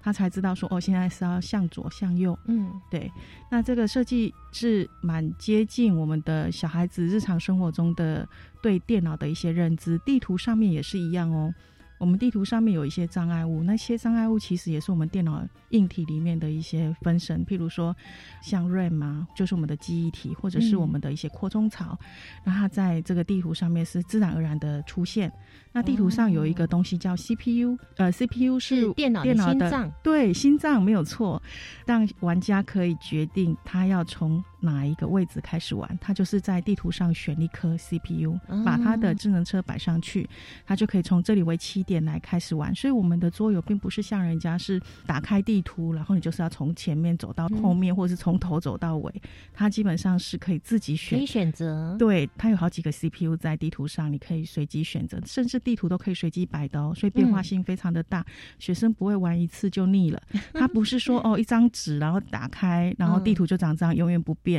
[0.00, 2.38] 他才知道说哦，现在是要向左向右。
[2.46, 3.10] 嗯，对。
[3.50, 8.26] 那这个设计是蛮接近我们的小孩子日常生活中的
[8.62, 11.52] 对电脑的一些认知，地图上面也是一样哦。
[12.00, 17.94] 我们地图上面有一些障碍物，那些障碍物其实也是我们电脑硬体里面的一些分身，譬如说
[18.40, 21.98] 像 RAM 啊，就是我们的记忆体，或者是我们的一些扩充槽，
[22.42, 25.30] 那它在这个地图上面是自然而然的出现。
[25.72, 31.40] 那地图上有一个东西叫 CPU，呃，CPU 是电脑电脑的心脏，对，心脏没有错，
[31.86, 40.28] 让玩家可以决定他要从哪一个位置开始玩，他就是在地图上选一颗 CPU，把他的智能车摆上去，
[40.66, 42.74] 他就可以从这里为起点来开始玩。
[42.74, 49.22] 所以我们的桌游并不是像人家是打开地图，然后你就是要从前面走到后面，或者是从头走到尾，
[49.54, 55.60] 它基本上是可以自己选，可以选择，对，它有好几个 CPU 在地图上，你可以随机选择，甚至。
[55.62, 58.24] 地图都可以随机摆的哦，所以变化性非常的大。
[58.58, 60.18] 学生不会玩一次就腻了。
[60.54, 64.49] 他不是说哦一张纸，然后打开，然后地图就长这样，永远不变。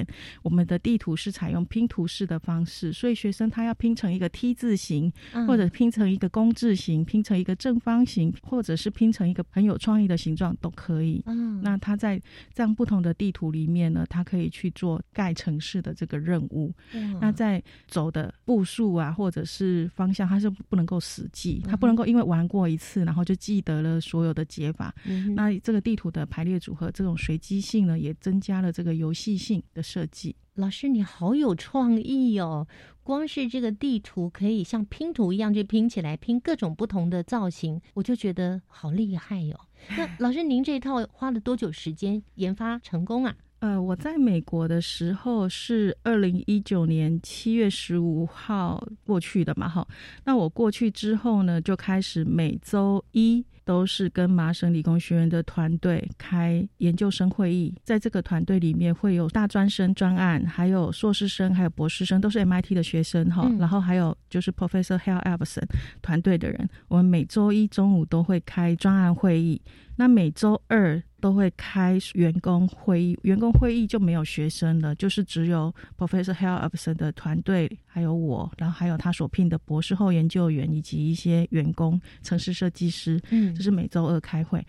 [0.44, 5.12] 我们的地图是采用拼图式的方式，所以学生他要拼成一个 T 字形，
[5.48, 11.24] 或者拼成一个工字形，拼成一个正方形，或者是拼成一个很有创意的形状都可以。
[11.26, 12.22] 嗯，那他在
[12.54, 16.72] 这样不同的地图里面呢，他可以去做盖城市的这个任务。
[17.20, 20.86] 那在走的步数啊，或者是方向，他是不能。
[20.92, 24.94] 够死记，他不能够因为玩过一次，然后就记得了所有的解法。
[25.38, 30.36] 那这个地图的排列组合，这种随机性呢，也增加了这个游戏性的设计。
[30.56, 32.68] 老师，你好有创意哦！
[33.04, 39.60] 光是这个地图可以像拼图一样就拼起来，拼各种不同的造型，我就觉得好厉害哟。
[39.98, 43.36] 那老师，您这一套花了多久时间研发成功啊？
[43.60, 49.88] 呃，我在美国的时候是二零一九年七月十五号过去的嘛，哈。
[50.26, 63.50] 那我过去之后呢，就开始每周一都是跟麻省理工学院的团队开研究生会议，在这个团队里面会有大专生专案，还有硕士生，还有博士生，都是 MIT 的学生哈。
[63.58, 65.64] 然后还有就是 Professor Hal Everson
[66.02, 69.62] 团队的人，我们每周一中午都会开专案会议。
[69.96, 84.66] 那每周二都会开员工会议，员工会议就没有学生了，就是只有 Professor Hal Everson 的团队，还有我，然后还有他所聘的博士后研究员以及一些员工、城市设计师，嗯，就是每周二开会。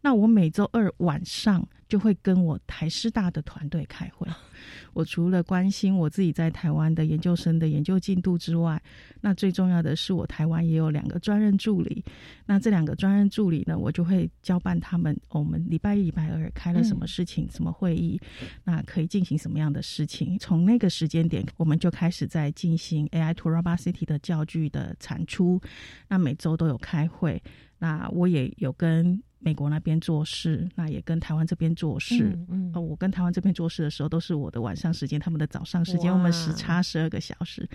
[0.00, 4.26] 那我每周二晚上就会跟我台师大的团队开会。
[4.92, 8.82] 我除了关心我自己在台湾的研究生的研究进度之外，
[9.20, 12.02] 那最重要的是我台湾也有两个专任助理。
[12.46, 18.18] 那这两个专任助理呢，我就会交办他们，我们礼拜一、礼拜二开了什么事情、什么会议，
[18.64, 20.38] 那可以进行什么样的事情。
[20.38, 25.60] 从那个时间点，我们就开始在进行 AI to Robot City 的教具的产出。
[26.08, 27.40] 那每周都有开会，
[27.78, 29.22] 那我也有跟。
[29.38, 32.36] 美国那边做事，那也跟台湾这边做事。
[32.48, 37.68] 嗯，我跟台湾这边做事的时候，都是我的晚上时间，他们的早上时间，我们时差十二个小时。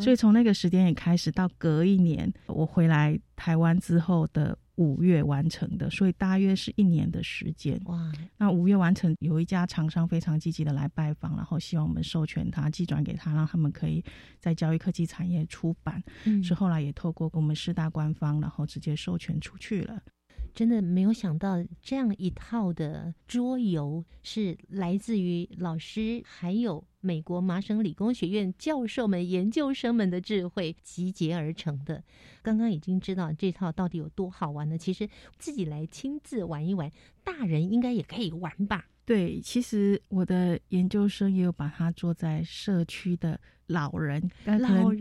[0.00, 7.80] 所以从那个时间也开始，到隔一年我回来台湾之后的五月完成的，所以大约是一年的时间。
[7.86, 8.12] 哇！
[8.36, 14.02] 那五月完成，有一家厂商非常积极的来拜访，然后希望我们授权他，寄转给他，让他们可以
[14.38, 16.02] 在教育科技产业出版。
[16.24, 20.00] 嗯，是后来也透过我们师大官方，然后直接授权出去了。
[20.58, 32.02] 真的没有想到，这样一套的桌游是来自于老师，还有美国麻省理工学院教授们、研究生们的智慧集结而成的。
[32.42, 36.90] 刚刚已经知道这套到底有多好玩了，其实自己来亲自玩一玩，
[37.22, 38.86] 大人应该也可以玩吧？
[39.04, 43.40] 对，其实我的研究生也有把它做在社区的。
[43.68, 44.20] 老人，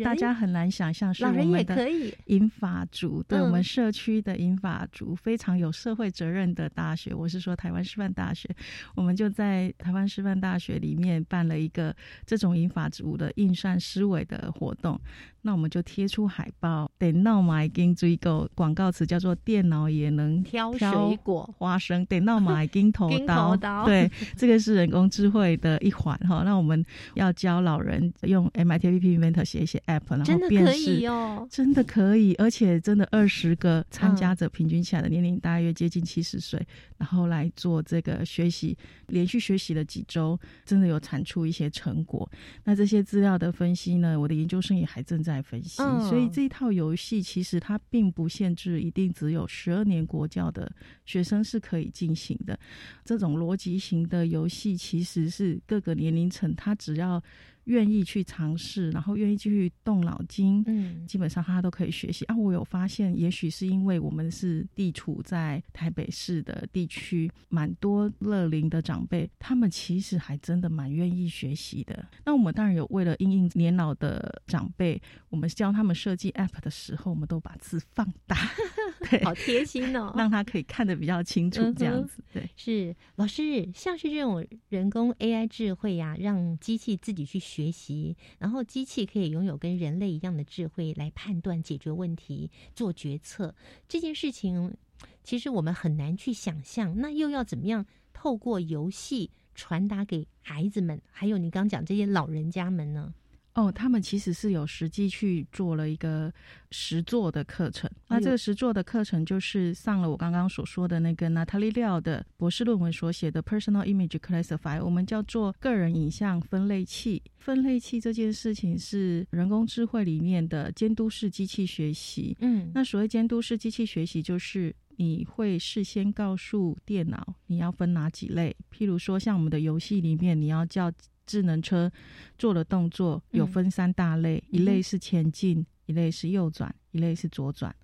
[0.04, 1.90] 大家很难想象是我们的
[2.26, 7.14] 银发族，对我们社区的银发族非常有社会责任的大学。
[7.14, 8.50] 我是说台湾师范大学，
[8.96, 15.00] 我们就在台湾师范大学里面办了一个这种银发族的印算思维的活动。
[15.48, 23.56] 那我们就贴出海报，电脑嘛已经追购广告词叫做“电脑也能挑水果、花生”，电脑嘛已经头 刀，
[23.86, 26.44] 对，这个是人工智慧的一环哈。
[26.44, 36.62] 那我们要教老人用 MIT P Inventor 写一些 App，然后辨识哦，真的可以，而且真的二十个参加者平均起来的年龄大约接近七十岁，
[36.98, 42.30] 然后来做这个学习，连续学习了几周，真的有产出一些成果。
[42.66, 45.37] 那这些资料的分析呢，我的研究生也还正在。
[45.42, 50.72] 分析，所以这一套游戏其实它并不限制，一定只有十二年国教的
[51.06, 52.60] 学生是可以进行的。
[53.04, 57.22] 这种逻辑型的游戏其实是各个年龄层，他只要。
[57.68, 62.36] 愿意去尝试，然后愿意去动脑筋，嗯，基本上他都可以学习啊。
[62.36, 72.08] 我有发现，也许是因为我们是地处在台北市的地区，蛮多乐龄的长辈，他们其实还真的蛮愿意学习的。
[72.26, 78.38] 那我们当然有为了应应年老的长辈，我们教他们设计 App 的时候，我们都把字放大，
[79.10, 82.24] 对，好贴心哦，让他可以看得比较清楚，这样子。
[82.32, 87.57] 对，是老师，像是这种人工 AI 智慧呀，让机器自己去学。
[87.58, 93.56] 学习，然后机器可以拥有跟人类一样的智慧来判断、解决问题、做决策。
[93.88, 94.78] 这件事情
[95.24, 96.96] 其实我们很难去想象。
[96.96, 97.84] 那又要怎么样
[98.14, 103.12] 透过游戏传达给孩子们，还有你刚讲这些老人家们呢？
[103.58, 106.32] 哦，他们其实是有实际去做了一个
[106.70, 107.90] 实作的课程。
[108.08, 117.20] 那这个实作的课程就是上了我刚刚所说的那个 Natalie Liao 的博士论文所写的 Personal Image Classifier，我们叫做个人影像分类器。
[117.40, 122.38] 分类器这件事情是人工智慧里面的监督式机器学习。
[122.42, 128.56] 嗯，那所谓监督式机器学习，就是你会事先告诉电脑你要分哪几类。
[128.72, 130.92] 譬如说，像我们的游戏里面，你要叫。
[131.28, 131.92] 智能车
[132.40, 137.76] 做的动作有分三大类，一类是前进，一类是右转，一类是左转。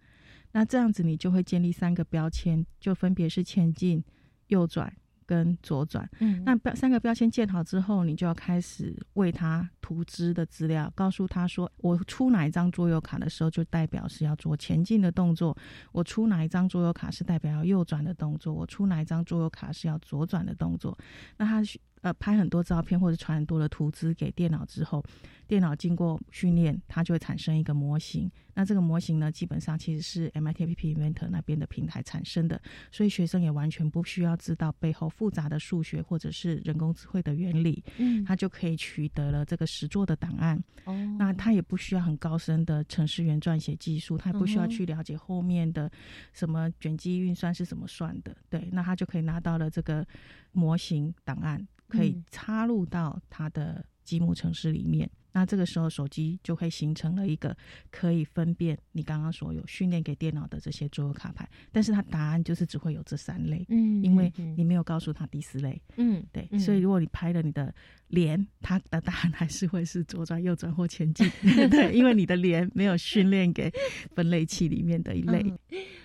[0.54, 4.04] 那这样子你就会建立三个标签，就分别是前进、
[4.48, 4.92] 右转
[5.26, 6.08] 跟左转。
[6.20, 15.58] 嗯，那标三个标签建好之后，你就要开始为它图资的资料，告诉他说，我出哪一张桌游卡的时候，就代表是要做前进的动作；
[15.92, 20.98] 我出哪一张桌游卡是代表要右转的动作；我出哪一张桌游卡是要左转的动作。
[21.38, 21.64] 那他。
[22.04, 25.04] 呃，拍很多照片或者传很多的图资给电脑之后，
[25.48, 28.30] 电脑经过训练，它就会产生一个模型。
[28.56, 40.62] 那这个模型呢，基本上其实是 MIT P P Inventor 那边的平台产生的，所以学生也完全不需要知道背后复杂的数学或者是人工智慧的原理，嗯，他就可以取得了这个实作的档案。
[40.84, 45.90] 哦，那他也不需要很高深的程式员撰写技术，他也不需要去了解后面的
[46.34, 48.36] 什么卷积运算是怎么算的。
[48.50, 50.06] 对，那他就可以拿到了这个
[50.54, 51.68] 模型档案。
[51.86, 57.56] 可以插入到它的积木城市里面，那这个时候手机就会形成了一个
[57.92, 67.72] 可以分辨你刚刚所有训练给电脑的这些桌游卡牌，但是它答案就是只会有这三类，嗯，因为你没有告诉他第四类，嗯，对，所以如果你拍了你的
[68.14, 71.28] 脸，它的答案还是会是左转、右转或前进，
[71.70, 73.72] 对，因为你的连没有训练给
[74.16, 75.44] 分类器里面的一类。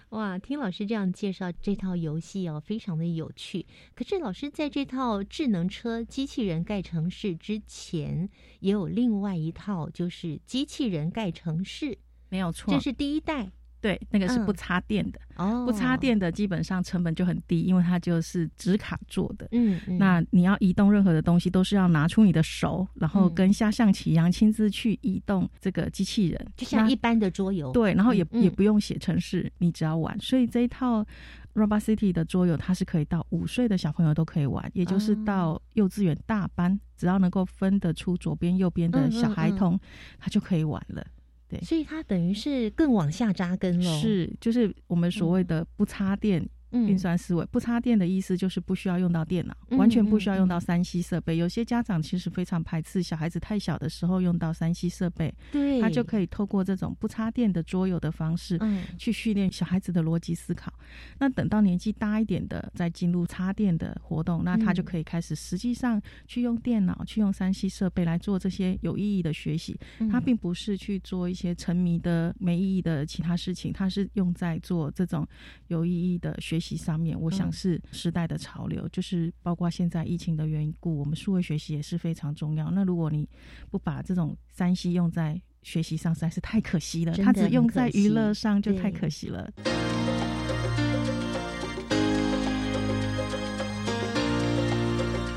[0.09, 3.66] 哇，听老师这样介绍这套游戏哦，非常的有趣。
[3.94, 8.26] 可是老师在这套智能车机器人盖城市之前，
[8.61, 11.98] 也有另外一套，就是机器人盖城市，
[12.30, 13.50] 没有错，这是第一代。
[13.80, 15.20] 对，那个是不插电的。
[15.36, 19.46] 哦，不插电的基本上成本就很低，因为它就是纸卡做的。
[19.52, 27.70] 嗯，那你要移动任何的东西，都是要拿出你的手，然后跟下象棋一样，亲自去移动这个机器人，就像一般的桌游。
[27.72, 30.18] 对，然后也也不用写程式，你只要玩。
[30.18, 31.06] 所以这一套
[31.54, 39.78] Robot City 的桌游，它是可以到五岁的小朋友都可以玩，也就是到幼稚园大班，只要能够分得出左边右边的小孩童，
[40.18, 41.06] 他就可以玩了。
[41.49, 43.99] 对，所以它等于是更往下扎根了。
[43.99, 46.46] 是，就是我们所谓的不插电。
[46.70, 51.38] 运算思维不插电的意思就是不需要用到电脑，完全不需要用到三 C 设备。
[51.38, 60.70] 有些家长其实非常排斥小孩子太小的时候用到三 C 设备，对，他就可以透过这种不插电的桌游的方式，嗯，去训练小孩子的逻辑思考。
[61.18, 69.78] 那等到年纪大一点的，再进入插电的活动，那他就可以开始实际上去用电脑、去用三 C 设备来做这些有意义的学习。
[70.10, 75.26] 他并不是去做一些沉迷的没意义的其他事情，他是用在做这种
[75.68, 76.57] 有意义的学。
[76.59, 82.70] 学习上面，我想是时代的潮流，就是包括现在疫情的缘故，我们数位学习也是非常重要。
[82.70, 83.28] 那如果你
[83.70, 87.14] 不把这种三 C 用在学习上，实在是太可惜了。
[87.16, 89.50] 它只用在娱乐上，就太可惜了。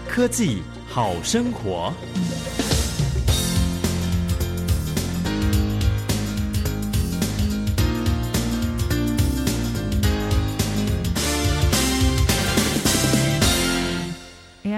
[0.08, 1.94] 科技好生活。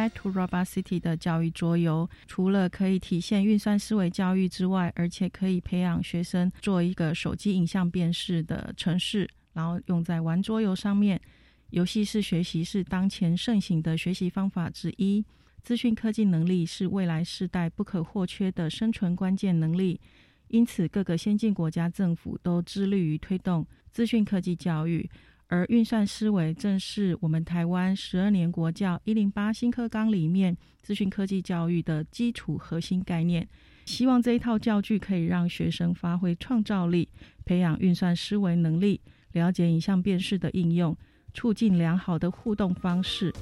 [0.10, 11.20] To Robot City 的教育桌游，除了可以体现运算思维教育之外，而且可以培养学生做一个手机影像辨识的程式，然后用在玩桌游上面。
[11.70, 15.26] 游戏式学习是当前盛行的学习方法之一。
[15.64, 20.00] 资讯科技能力是未来世代不可或缺的生存关键能力，
[20.50, 25.10] 因此各个先进国家政府都致力于推动资讯科技教育。
[25.48, 33.48] 而运算思维正是我们台湾十二年国教一零八新课纲里面资讯科技教育的基础核心概念。
[33.86, 37.10] 希望这一套教具可以让学生发挥创造力，
[37.46, 39.02] 培养运算思维能力，
[39.34, 40.96] 了解影像辨识的应用，
[41.34, 43.34] 促进良好的互动方式。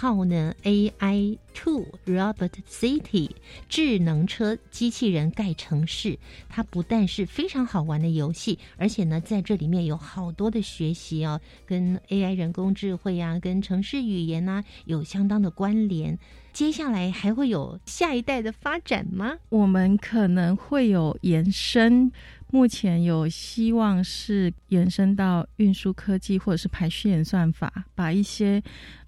[0.00, 3.28] 号呢，AI Two Robot City
[3.68, 16.18] 智能车机器人盖城市，它不但是非常好玩的游戏，而且呢，在这里面有好多的学习哦，跟 AI 人工智慧啊，跟城市语言呐，有相当的关联。
[16.54, 19.36] 接下来还会有下一代的发展吗？
[19.50, 22.10] 我们可能会有延伸。
[22.52, 28.60] 目前有希望是延伸到运输科技或者是排序演算法，把一些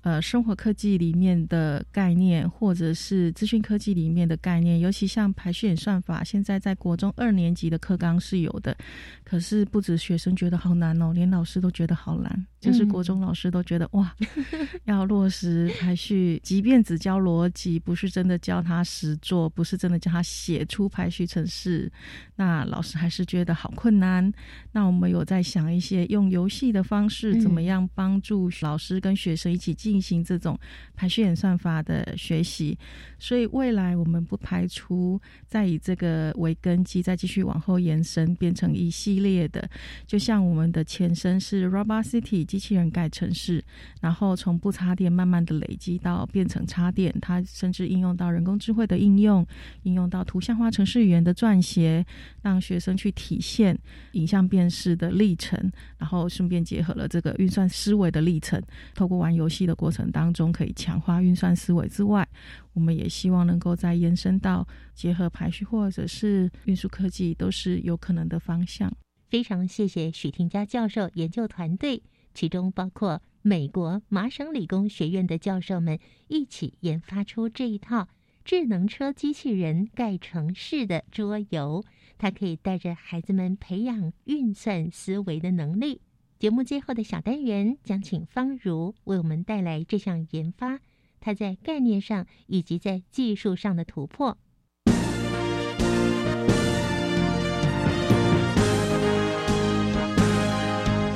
[0.03, 8.77] 呃生活科技里面的概念，或者是资讯科技里面的概念，尤其像排序演算法，现在在国中二年级的课纲是有的，
[9.25, 14.15] 可是不止学生觉得好难哦，连老师都觉得好难，就是国中老师都觉得哇，
[14.85, 21.91] 要落实排序，即便只教逻辑，不是真的教他实做，不是真的教他写出排序程式，
[22.37, 23.23] 那老师还是。
[23.33, 24.31] 觉得好困难，
[24.73, 30.59] 那我们有在想一些用游戏的方式，怎么样帮助老师跟学生一起进行这种
[30.97, 32.76] 排序演算法的学习。
[33.18, 39.68] 所以未来我们不排除再以这个为根基，再继续往后延伸，变成一系列的。
[40.07, 43.62] 就像我们的前身是 Robot City 机器人盖城市，
[44.01, 49.47] 然后从不插电慢慢的累积到变成插电，它甚至应用到人工智慧的应用，
[49.82, 52.05] 应用到图像化城市语言的撰写，
[52.43, 53.12] 让学生去。
[53.12, 53.78] 体现
[54.12, 58.61] 影像辨识的历程，然后顺便结合了这个运算思维的历程。
[58.95, 62.28] 透过玩游戏的过程当中，可以强化运算思维之外，
[62.72, 64.64] 我们也希望能够再延伸到
[64.95, 68.97] 结合排序或者是运输科技，都是有可能的方向。
[69.28, 72.01] 非常谢谢许廷佳教授研究团队，
[72.33, 78.07] 其中包括美国麻省理工学院的教授们一起研发出这一套
[78.45, 81.83] 智能车机器人盖城市的桌游。
[82.18, 86.03] 它可以带着孩子们培养运算思维的能力。
[86.43, 90.80] 节目最后的小单元将请方如为我们带来这项研发，
[91.20, 94.36] 它在概念上以及在技术上的突破。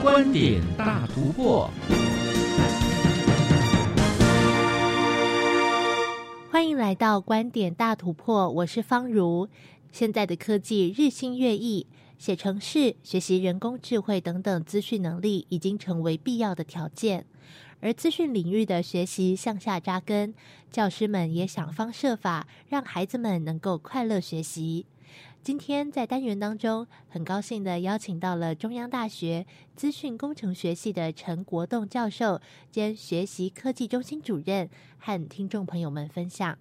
[0.01, 1.69] 观点大突破，
[6.53, 9.49] 欢迎来到观点大突破，我是方如。
[9.91, 11.89] 现在的科技日新月异，
[12.19, 17.27] 写程式、学习人工智慧等等资讯能力已经成为必要的条件。
[17.81, 20.35] 而资讯领域的学习向下扎根，
[20.71, 24.87] 教师们也想方设法让孩子们能够快乐学习。
[25.43, 29.47] 今天在单元当中，很高兴的邀请到了中央大学
[29.77, 32.41] 资讯工程学系的陈国栋教授
[32.71, 36.59] 兼学习科技中心主任，和听众朋友们分享。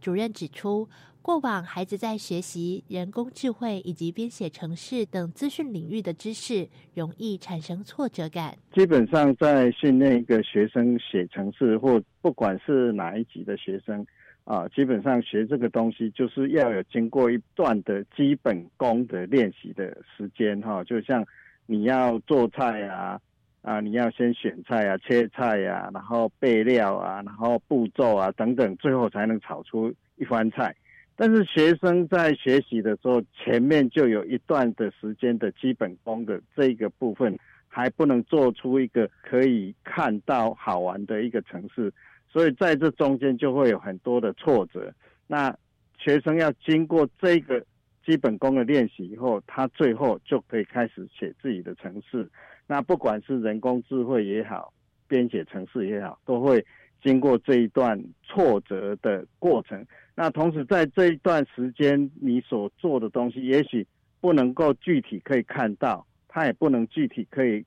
[0.00, 0.88] 主任指出。
[1.30, 8.52] 过往孩子在学习人工智慧以及编写程式等资讯领域的知识，容易产生挫折感。
[8.74, 14.04] 基本上，在训练一个学生写程式，或不管是哪一级的学生
[14.42, 20.82] 啊，基本上学这个东西，就是要有经过一段的基本功的练习的时间哈。
[20.82, 21.24] 就像
[21.66, 23.20] 你要做菜啊，
[23.62, 30.74] 啊，你要先选菜啊、切菜呀，然后备料啊，然后步骤啊等等，最后才能炒出一番菜。
[31.20, 41.92] 但是学生在学习的时候，前面就有一段的时间的基本功的这个部分，还不能做出一个可以看到好玩的一个城市，
[42.26, 44.90] 所以在这中间就会有很多的挫折。
[45.26, 45.54] 那
[45.98, 47.62] 学生要经过这个
[48.02, 52.26] 基本功的练习以后，他最后就可以开始写自己的城市。
[52.66, 54.72] 那不管是人工智慧也好，
[55.06, 56.64] 编写城市也好，都会
[57.02, 59.86] 经过这一段挫折的过程。
[60.14, 63.86] 那同时，在这一段时间，你所做的东西，也许
[64.20, 67.64] 不能够具体可以看到，他也不能具体可以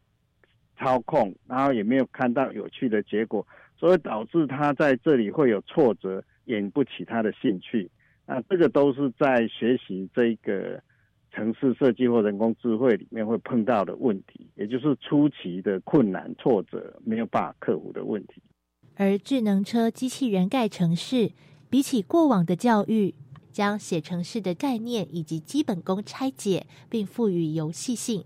[0.78, 7.90] 操控，然后也没有看到有趣的结果，所以导致他在这里会有挫折，引不起他的兴趣。
[8.26, 10.82] 那这个都是在学习这个
[11.32, 18.42] 城市设计或人工智慧里面会碰到的问题，也就是初期的困难挫折没有办法克服的问题。
[18.96, 21.32] 而智能车机器人盖城市，
[21.68, 23.16] 比起过往的教育，
[23.52, 28.24] 将写城市的概念以及基本功拆解，并赋予游戏性，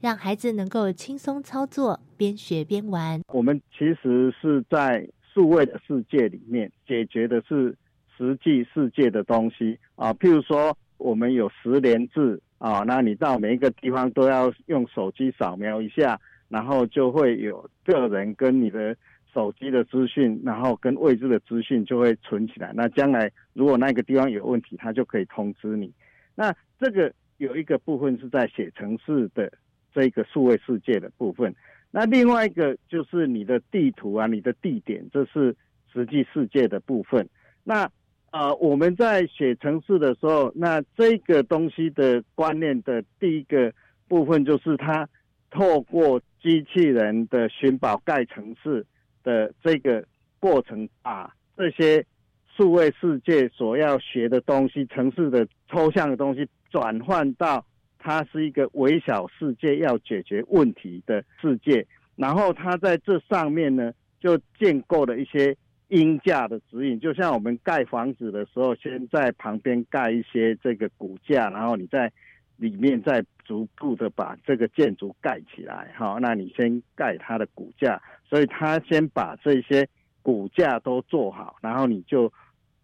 [0.00, 3.20] 让孩子能够轻松操作，边学边玩。
[3.32, 7.76] 我们其实是在数位的世界里面解决的是
[8.16, 18.96] 实际世界的东西啊，譬如说我们有十连制啊，那你到每一个地方都要用手机扫描一下，然后就会有个人跟你的。
[19.38, 22.72] 手机的资讯，然后跟位置的资讯就会存起来。
[22.74, 25.92] 那将来如果那个地方有问题，它就可以通知你。
[26.34, 29.52] 那这个有一个部分是在写城市的
[29.94, 31.54] 这个数位世界的部分。
[31.92, 35.54] 那另外一个就是你的地图啊，你的地点，这是
[35.92, 37.28] 实际世界的部分。
[37.62, 37.88] 那
[38.32, 43.72] 呃，我们在写城市的时候，那这个东西的观念的第一个
[44.08, 45.08] 部分就是它
[45.48, 48.84] 透过机器人的寻宝盖城市。
[49.22, 50.04] 的这个
[50.40, 52.04] 过程，把这些
[52.56, 57.64] 数位世界所要学的东西、城市的抽象的东西，转换到
[57.98, 61.86] 它是一个微小世界要解决问题的世界。
[62.16, 65.56] 然后它在这上面呢，就建构了一些
[65.88, 66.98] 音架的指引。
[66.98, 72.12] 就像我们盖房子的时候，先在旁边盖一些这个骨架，然后你在
[72.58, 75.90] 里面再逐步的把这个建筑盖起来。
[75.96, 77.98] 好，那你先盖它的骨架。
[78.28, 79.88] 所以他先把这些
[80.20, 82.30] 骨架都做好，然后你就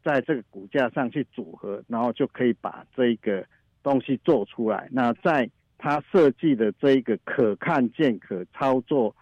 [0.03, 3.45] 在这个骨架上去组合，然后就可以把这个
[3.83, 4.89] 东西做出来。
[4.91, 9.14] 那在他设计的这一个可看见、可操作、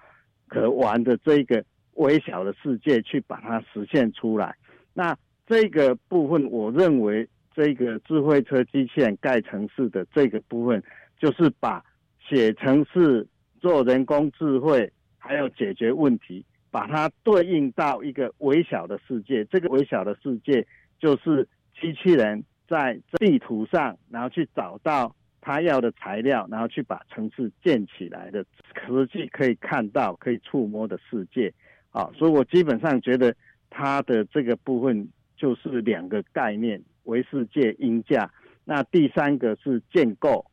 [0.46, 4.54] 可玩的这一个微小的世界，去把它实现出来。
[4.94, 10.82] 那这个部分，我认为这个智慧车机器人盖城市的这个部分，
[11.18, 11.84] 就是把
[12.20, 13.26] 写城市
[13.60, 14.92] 做人工智慧。
[15.24, 19.44] 还有解决问题，把它对应到一个微小的世界。
[19.44, 20.66] 这个微小的世界
[20.98, 21.48] 就是
[21.80, 28.44] 机器人在地图上，然后去找到他要的材料，然后去把城市建起来的
[28.84, 31.54] 实际可以看到、可以触摸的世界。
[31.92, 33.32] 啊，所以我基本上觉得
[33.70, 38.30] 它的这个部分就是两个概念：为世界、音价。
[38.64, 40.44] 那第三个是建构，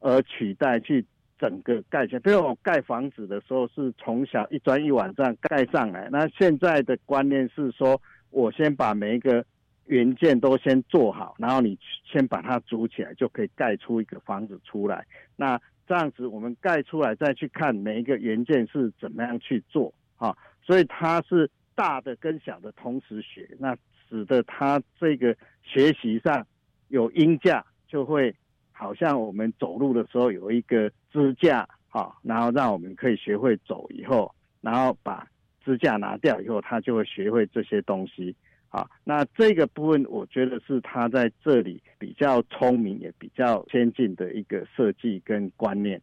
[0.00, 1.04] 而取代去。
[1.38, 6.08] 整个盖起来，比如我盖房子的时候是从小一砖一瓦这样盖上来。
[6.10, 8.00] 那现在的观念是说，
[8.30, 9.44] 我先把每一个
[9.84, 11.78] 元件都先做好，然后你
[12.10, 15.06] 先把它组起来，就可以盖出一个房子出来。
[15.36, 20.34] 那这样子，我们盖出来再去看每一个元件是怎么样去做啊？
[20.62, 23.76] 所以它是大的跟小的同时学，那
[24.08, 26.46] 使得他这个学习上
[26.88, 28.34] 有音架就会。
[28.78, 34.30] 好像我们走路的时候有一个支架，哈，然后让我们可以学会走以后，
[34.60, 35.26] 然后把
[35.64, 38.36] 支架拿掉以后，他就会学会这些东西，
[38.68, 45.98] 啊，那这个部分我觉得是他在这里比较聪明也比较先进的一个设计跟观念。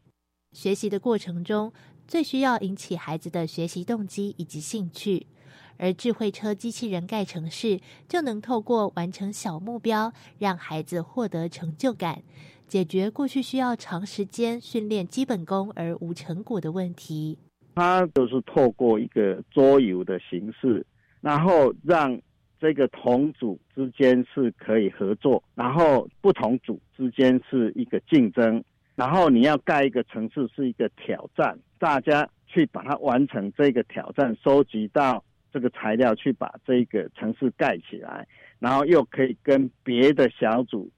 [0.54, 1.72] 学习的过程中，
[2.08, 5.28] 最需要引起孩子的学习动机以及兴趣，
[5.78, 12.24] 而智慧车机器人盖城市就能透过完成小目标，让孩子获得成就感。
[12.68, 17.38] 解决过去需要长时间训练基本功而无成果的问题。
[17.76, 20.86] 它就是透过一个桌游的形式，
[21.22, 22.20] 然后让
[22.60, 28.64] 这个同组之间是可以合作，然后不同组之间是一个竞争，
[28.96, 35.24] 然后你要盖一个城市是一个挑战，大家去把它完成这个挑战，收集到
[35.54, 38.28] 这个材料去把这个城市盖起来，
[38.60, 40.92] 然后又可以跟别的小组。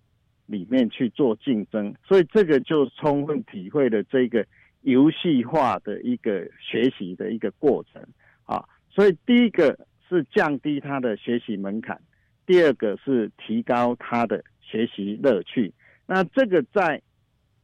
[0.47, 4.45] 里面去做竞争，所以这个就充分体会了这个
[4.81, 7.99] 游戏化的一个学习的一个过程
[8.43, 8.63] 啊。
[8.87, 9.75] 所以第一个
[10.07, 11.99] 是降低他的学习门槛，
[12.45, 15.73] 第二个是提高他的学习乐趣。
[16.05, 17.01] 那这个在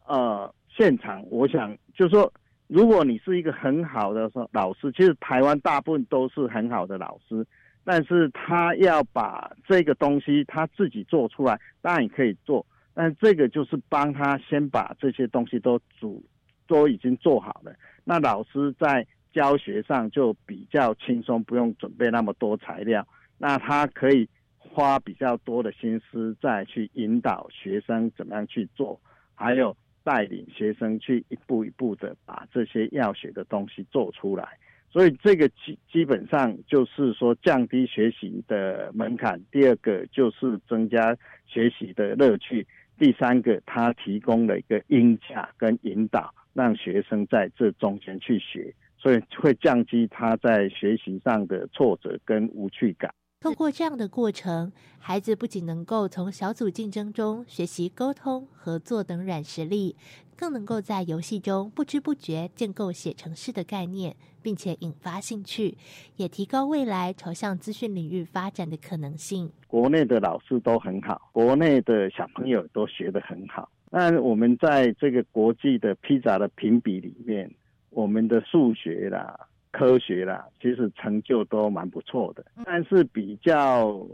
[0.08, 2.34] 呃现场，我想就是说，
[2.72, 7.46] 如果你是一个很好的说老师，其实台湾大部分都是很好的老师，
[7.84, 12.66] 但是他要把这个东西他自己做出来，当然也可以做。
[12.94, 16.24] 但这个就是帮他先把这些东西都组
[16.66, 17.74] 都已经做好了，
[18.06, 23.06] 那老师在教学上就比较轻松，不用准备那么多材料，
[23.38, 28.98] 那他可以花比较多的心思再去引导学生怎么样去做，
[29.36, 34.47] 还有带领学生去一步一步的把这些要学的东西做出来。
[34.89, 42.68] 所以这个基基本上就是说降低学习的门槛，第二个就是增加学习的乐趣，
[42.99, 53.14] 第三个它提供了一个音架跟引导，让学生在这中间去学，所以会降低他在学习上的挫折跟无趣感。
[53.42, 59.96] 透过这样的过程，孩子不仅能够从小组竞争中学习沟通、合作等软实力，
[60.38, 65.76] 更能够在游戏中不知不觉建构写程式的概念，并且引发兴趣，
[66.18, 69.52] 也提高未来朝向资讯领域发展的可能性。
[69.68, 73.68] 国内的老师都很好，国内的小朋友都学得很好。
[73.89, 77.52] 那我们在这个国际的披萨的评比里面，
[77.89, 79.48] 我们的数学啦。
[79.72, 84.06] 科学啦，其实成就都蛮不错的，但是比较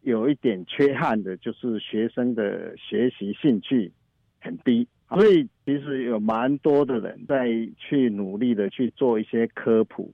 [0.00, 3.92] 有一点缺憾的，就是学生的学习兴趣
[4.40, 7.46] 很低，所以其实有蛮多的人在
[7.76, 10.12] 去努力的去做一些科普，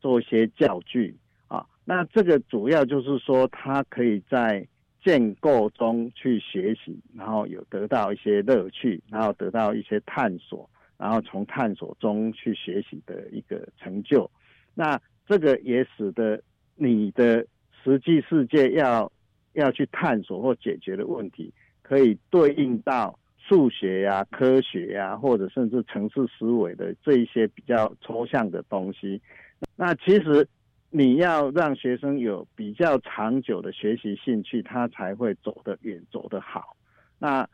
[0.00, 1.16] 做一些教具
[1.48, 1.66] 啊。
[1.84, 4.66] 那这个主要就是说，他可以在
[5.02, 10.68] 建构中去学习，然后有得到一些乐趣，然后得到一些探索。
[10.98, 14.30] 然后从探索中去学习的一个成就，
[14.74, 16.42] 那这个也使得
[16.74, 17.46] 你的
[17.84, 19.12] 实际世界要
[19.52, 29.20] 要去探索或解决的问题，可以对应到数学呀、科学呀，或者甚至城市思维的这一些比较抽象的东西。
[29.76, 30.48] 那其实
[30.90, 36.74] 你要让学生有比较长久的学习兴趣，他才会走得远、走得好。
[37.18, 37.46] 那。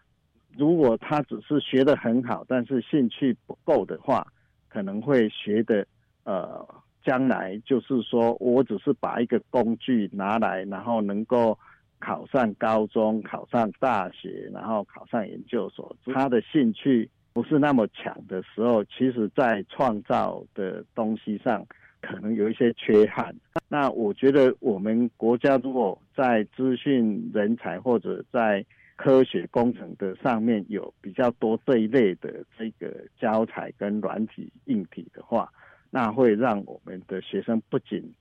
[0.56, 4.26] 如果他只是学得很好，但是兴趣不够的话，
[4.68, 5.86] 可能会学的
[6.24, 6.66] 呃，
[7.04, 11.58] 将来就是说我只是把一个工具拿来，然后能够
[11.98, 15.94] 考上高中、考上大学，然后考上研究所。
[16.12, 21.64] 他的兴趣不是那么强的时候，其实在创造的东西上
[22.00, 23.34] 可能有一些缺憾。
[23.68, 28.64] 那我觉得我们国家如果在资讯人才或者在
[28.96, 35.52] 科学工程的上面有比较多这一类的这个教材跟软体硬体的话，
[35.90, 38.14] 那会让我们的学生不仅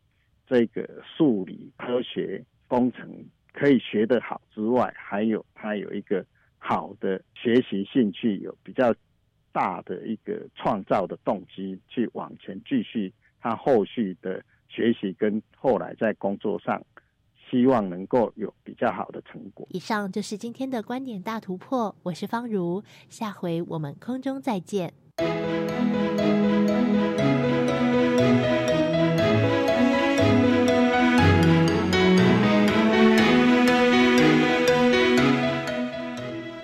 [0.48, 3.08] 这个数理科学工程
[3.54, 6.26] 可以学得好之外，还有他有一个
[6.58, 8.94] 好的学习兴趣，有比较
[9.52, 16.82] 大的一个创造的动机去往前继续他后续的学习跟后来在工作上。
[17.52, 19.68] 希望能够有比较好的成果。
[19.72, 24.94] 以上就是今天的观点大突破，我是方如，下回我们空中再见。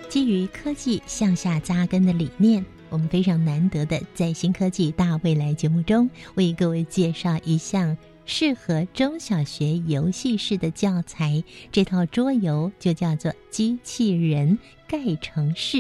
[0.08, 7.96] 基于科技向下扎根的理念，我们非常难得的在新科技大未来节目中为各位介绍一项。
[8.30, 15.78] 适合中小学游戏式的教材，这套桌游就叫做《机器人盖城市》。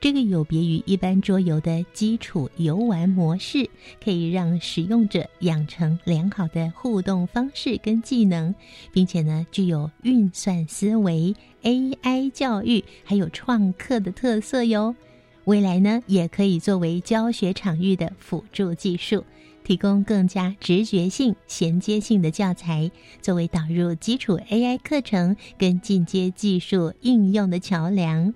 [0.00, 3.70] 这个有别于一般桌游的基础游玩模式，
[4.02, 8.52] 可以让使用者养成良好的互动方式跟技能，
[8.92, 14.96] 并且呢，具有运算思维、AI 教育还有创客的特色哟。
[15.44, 19.24] 未来呢，也可以作为教学场域的辅助技术。
[19.68, 22.90] 提供更加直觉性、衔接性的教材，
[23.20, 28.32] 作为导入基础 AI 课程跟进阶技术应用的桥梁。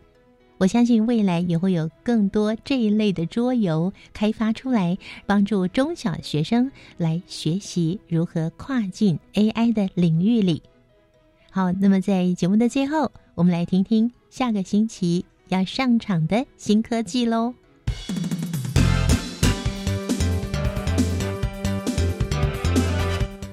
[0.59, 10.63] 我相信未来也会有更多这一类的桌游开发出来，帮助中小学生来学习如何跨进 AI 的领域里。
[11.51, 17.55] 好，那么在节目的最后，我们来听听下个星期要上场的新科技喽。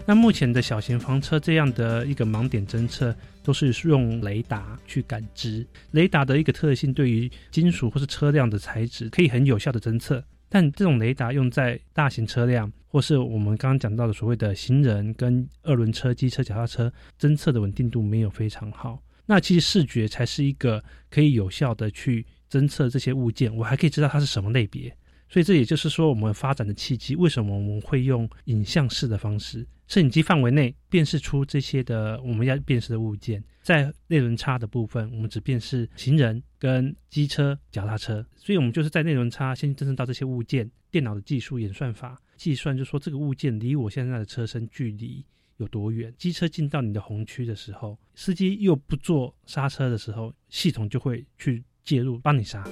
[0.10, 5.64] 那目前的小型房车这样的一个盲点侦测，都是用雷达去感知。
[5.91, 10.26] 雷达的一个特性，对于金属或是车辆的材质，可以很有效的侦测。
[10.49, 18.99] 但这种雷达用在大型车辆，或是我们刚刚讲到的所谓的行人跟二轮车、机车、脚踏车，侦测的稳定度没有非常好。
[19.28, 24.91] 那其实视觉才是一个可以有效的去侦测这些物件，我还可以知道它是什么类别。
[25.30, 29.65] 所以这也就是说，我们发展的契机，为什么我们会用影像式的方式？
[29.88, 38.25] 摄影机范围内辨识出这些的我们要辨识的物件，在内轮差的部分，我们只辨识行人跟机车、脚踏车。
[38.36, 45.25] 所以，我们就是在内轮差先侦测到这些物件，电脑的技术演算法计算，就说这个物件离我现在的车身距离
[45.57, 46.13] 有多远。
[46.17, 52.63] 机车进到你的红区的时候，司机又不做刹车的时候，系统就会去介入帮你刹。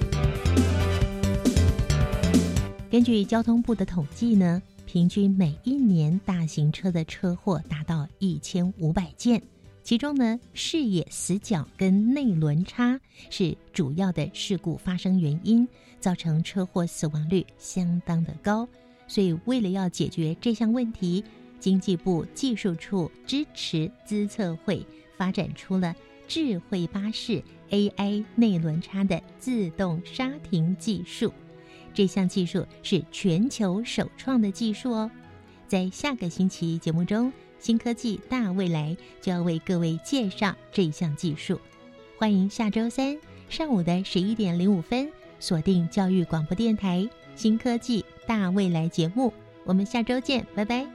[2.90, 9.42] 根据交通部的统计呢，平均每一年大型车的车祸达到一千五百件，
[9.82, 15.68] 其中呢，视野死角跟内轮差是主要的事故发生原因，
[16.00, 18.66] 造成车祸死亡率相当的高。
[19.06, 21.22] 所以，为了要解决这项问题，
[21.60, 24.82] 经济部技术处支持资策会
[25.14, 25.94] 发展出了
[26.26, 31.30] 智慧巴士 AI 内轮差的自动刹停技术。
[31.98, 35.10] 这项技术是全球首创的技术哦。
[35.66, 41.60] 在下个星期节目中，新科技大未来就要为各位介绍这项技术。
[42.16, 43.18] 欢迎下周三
[43.48, 46.98] 上午的十一点零五分锁定教育广播电台
[47.34, 49.34] 《新科技大未来》节目。
[49.64, 50.86] 我们下周见，拜拜。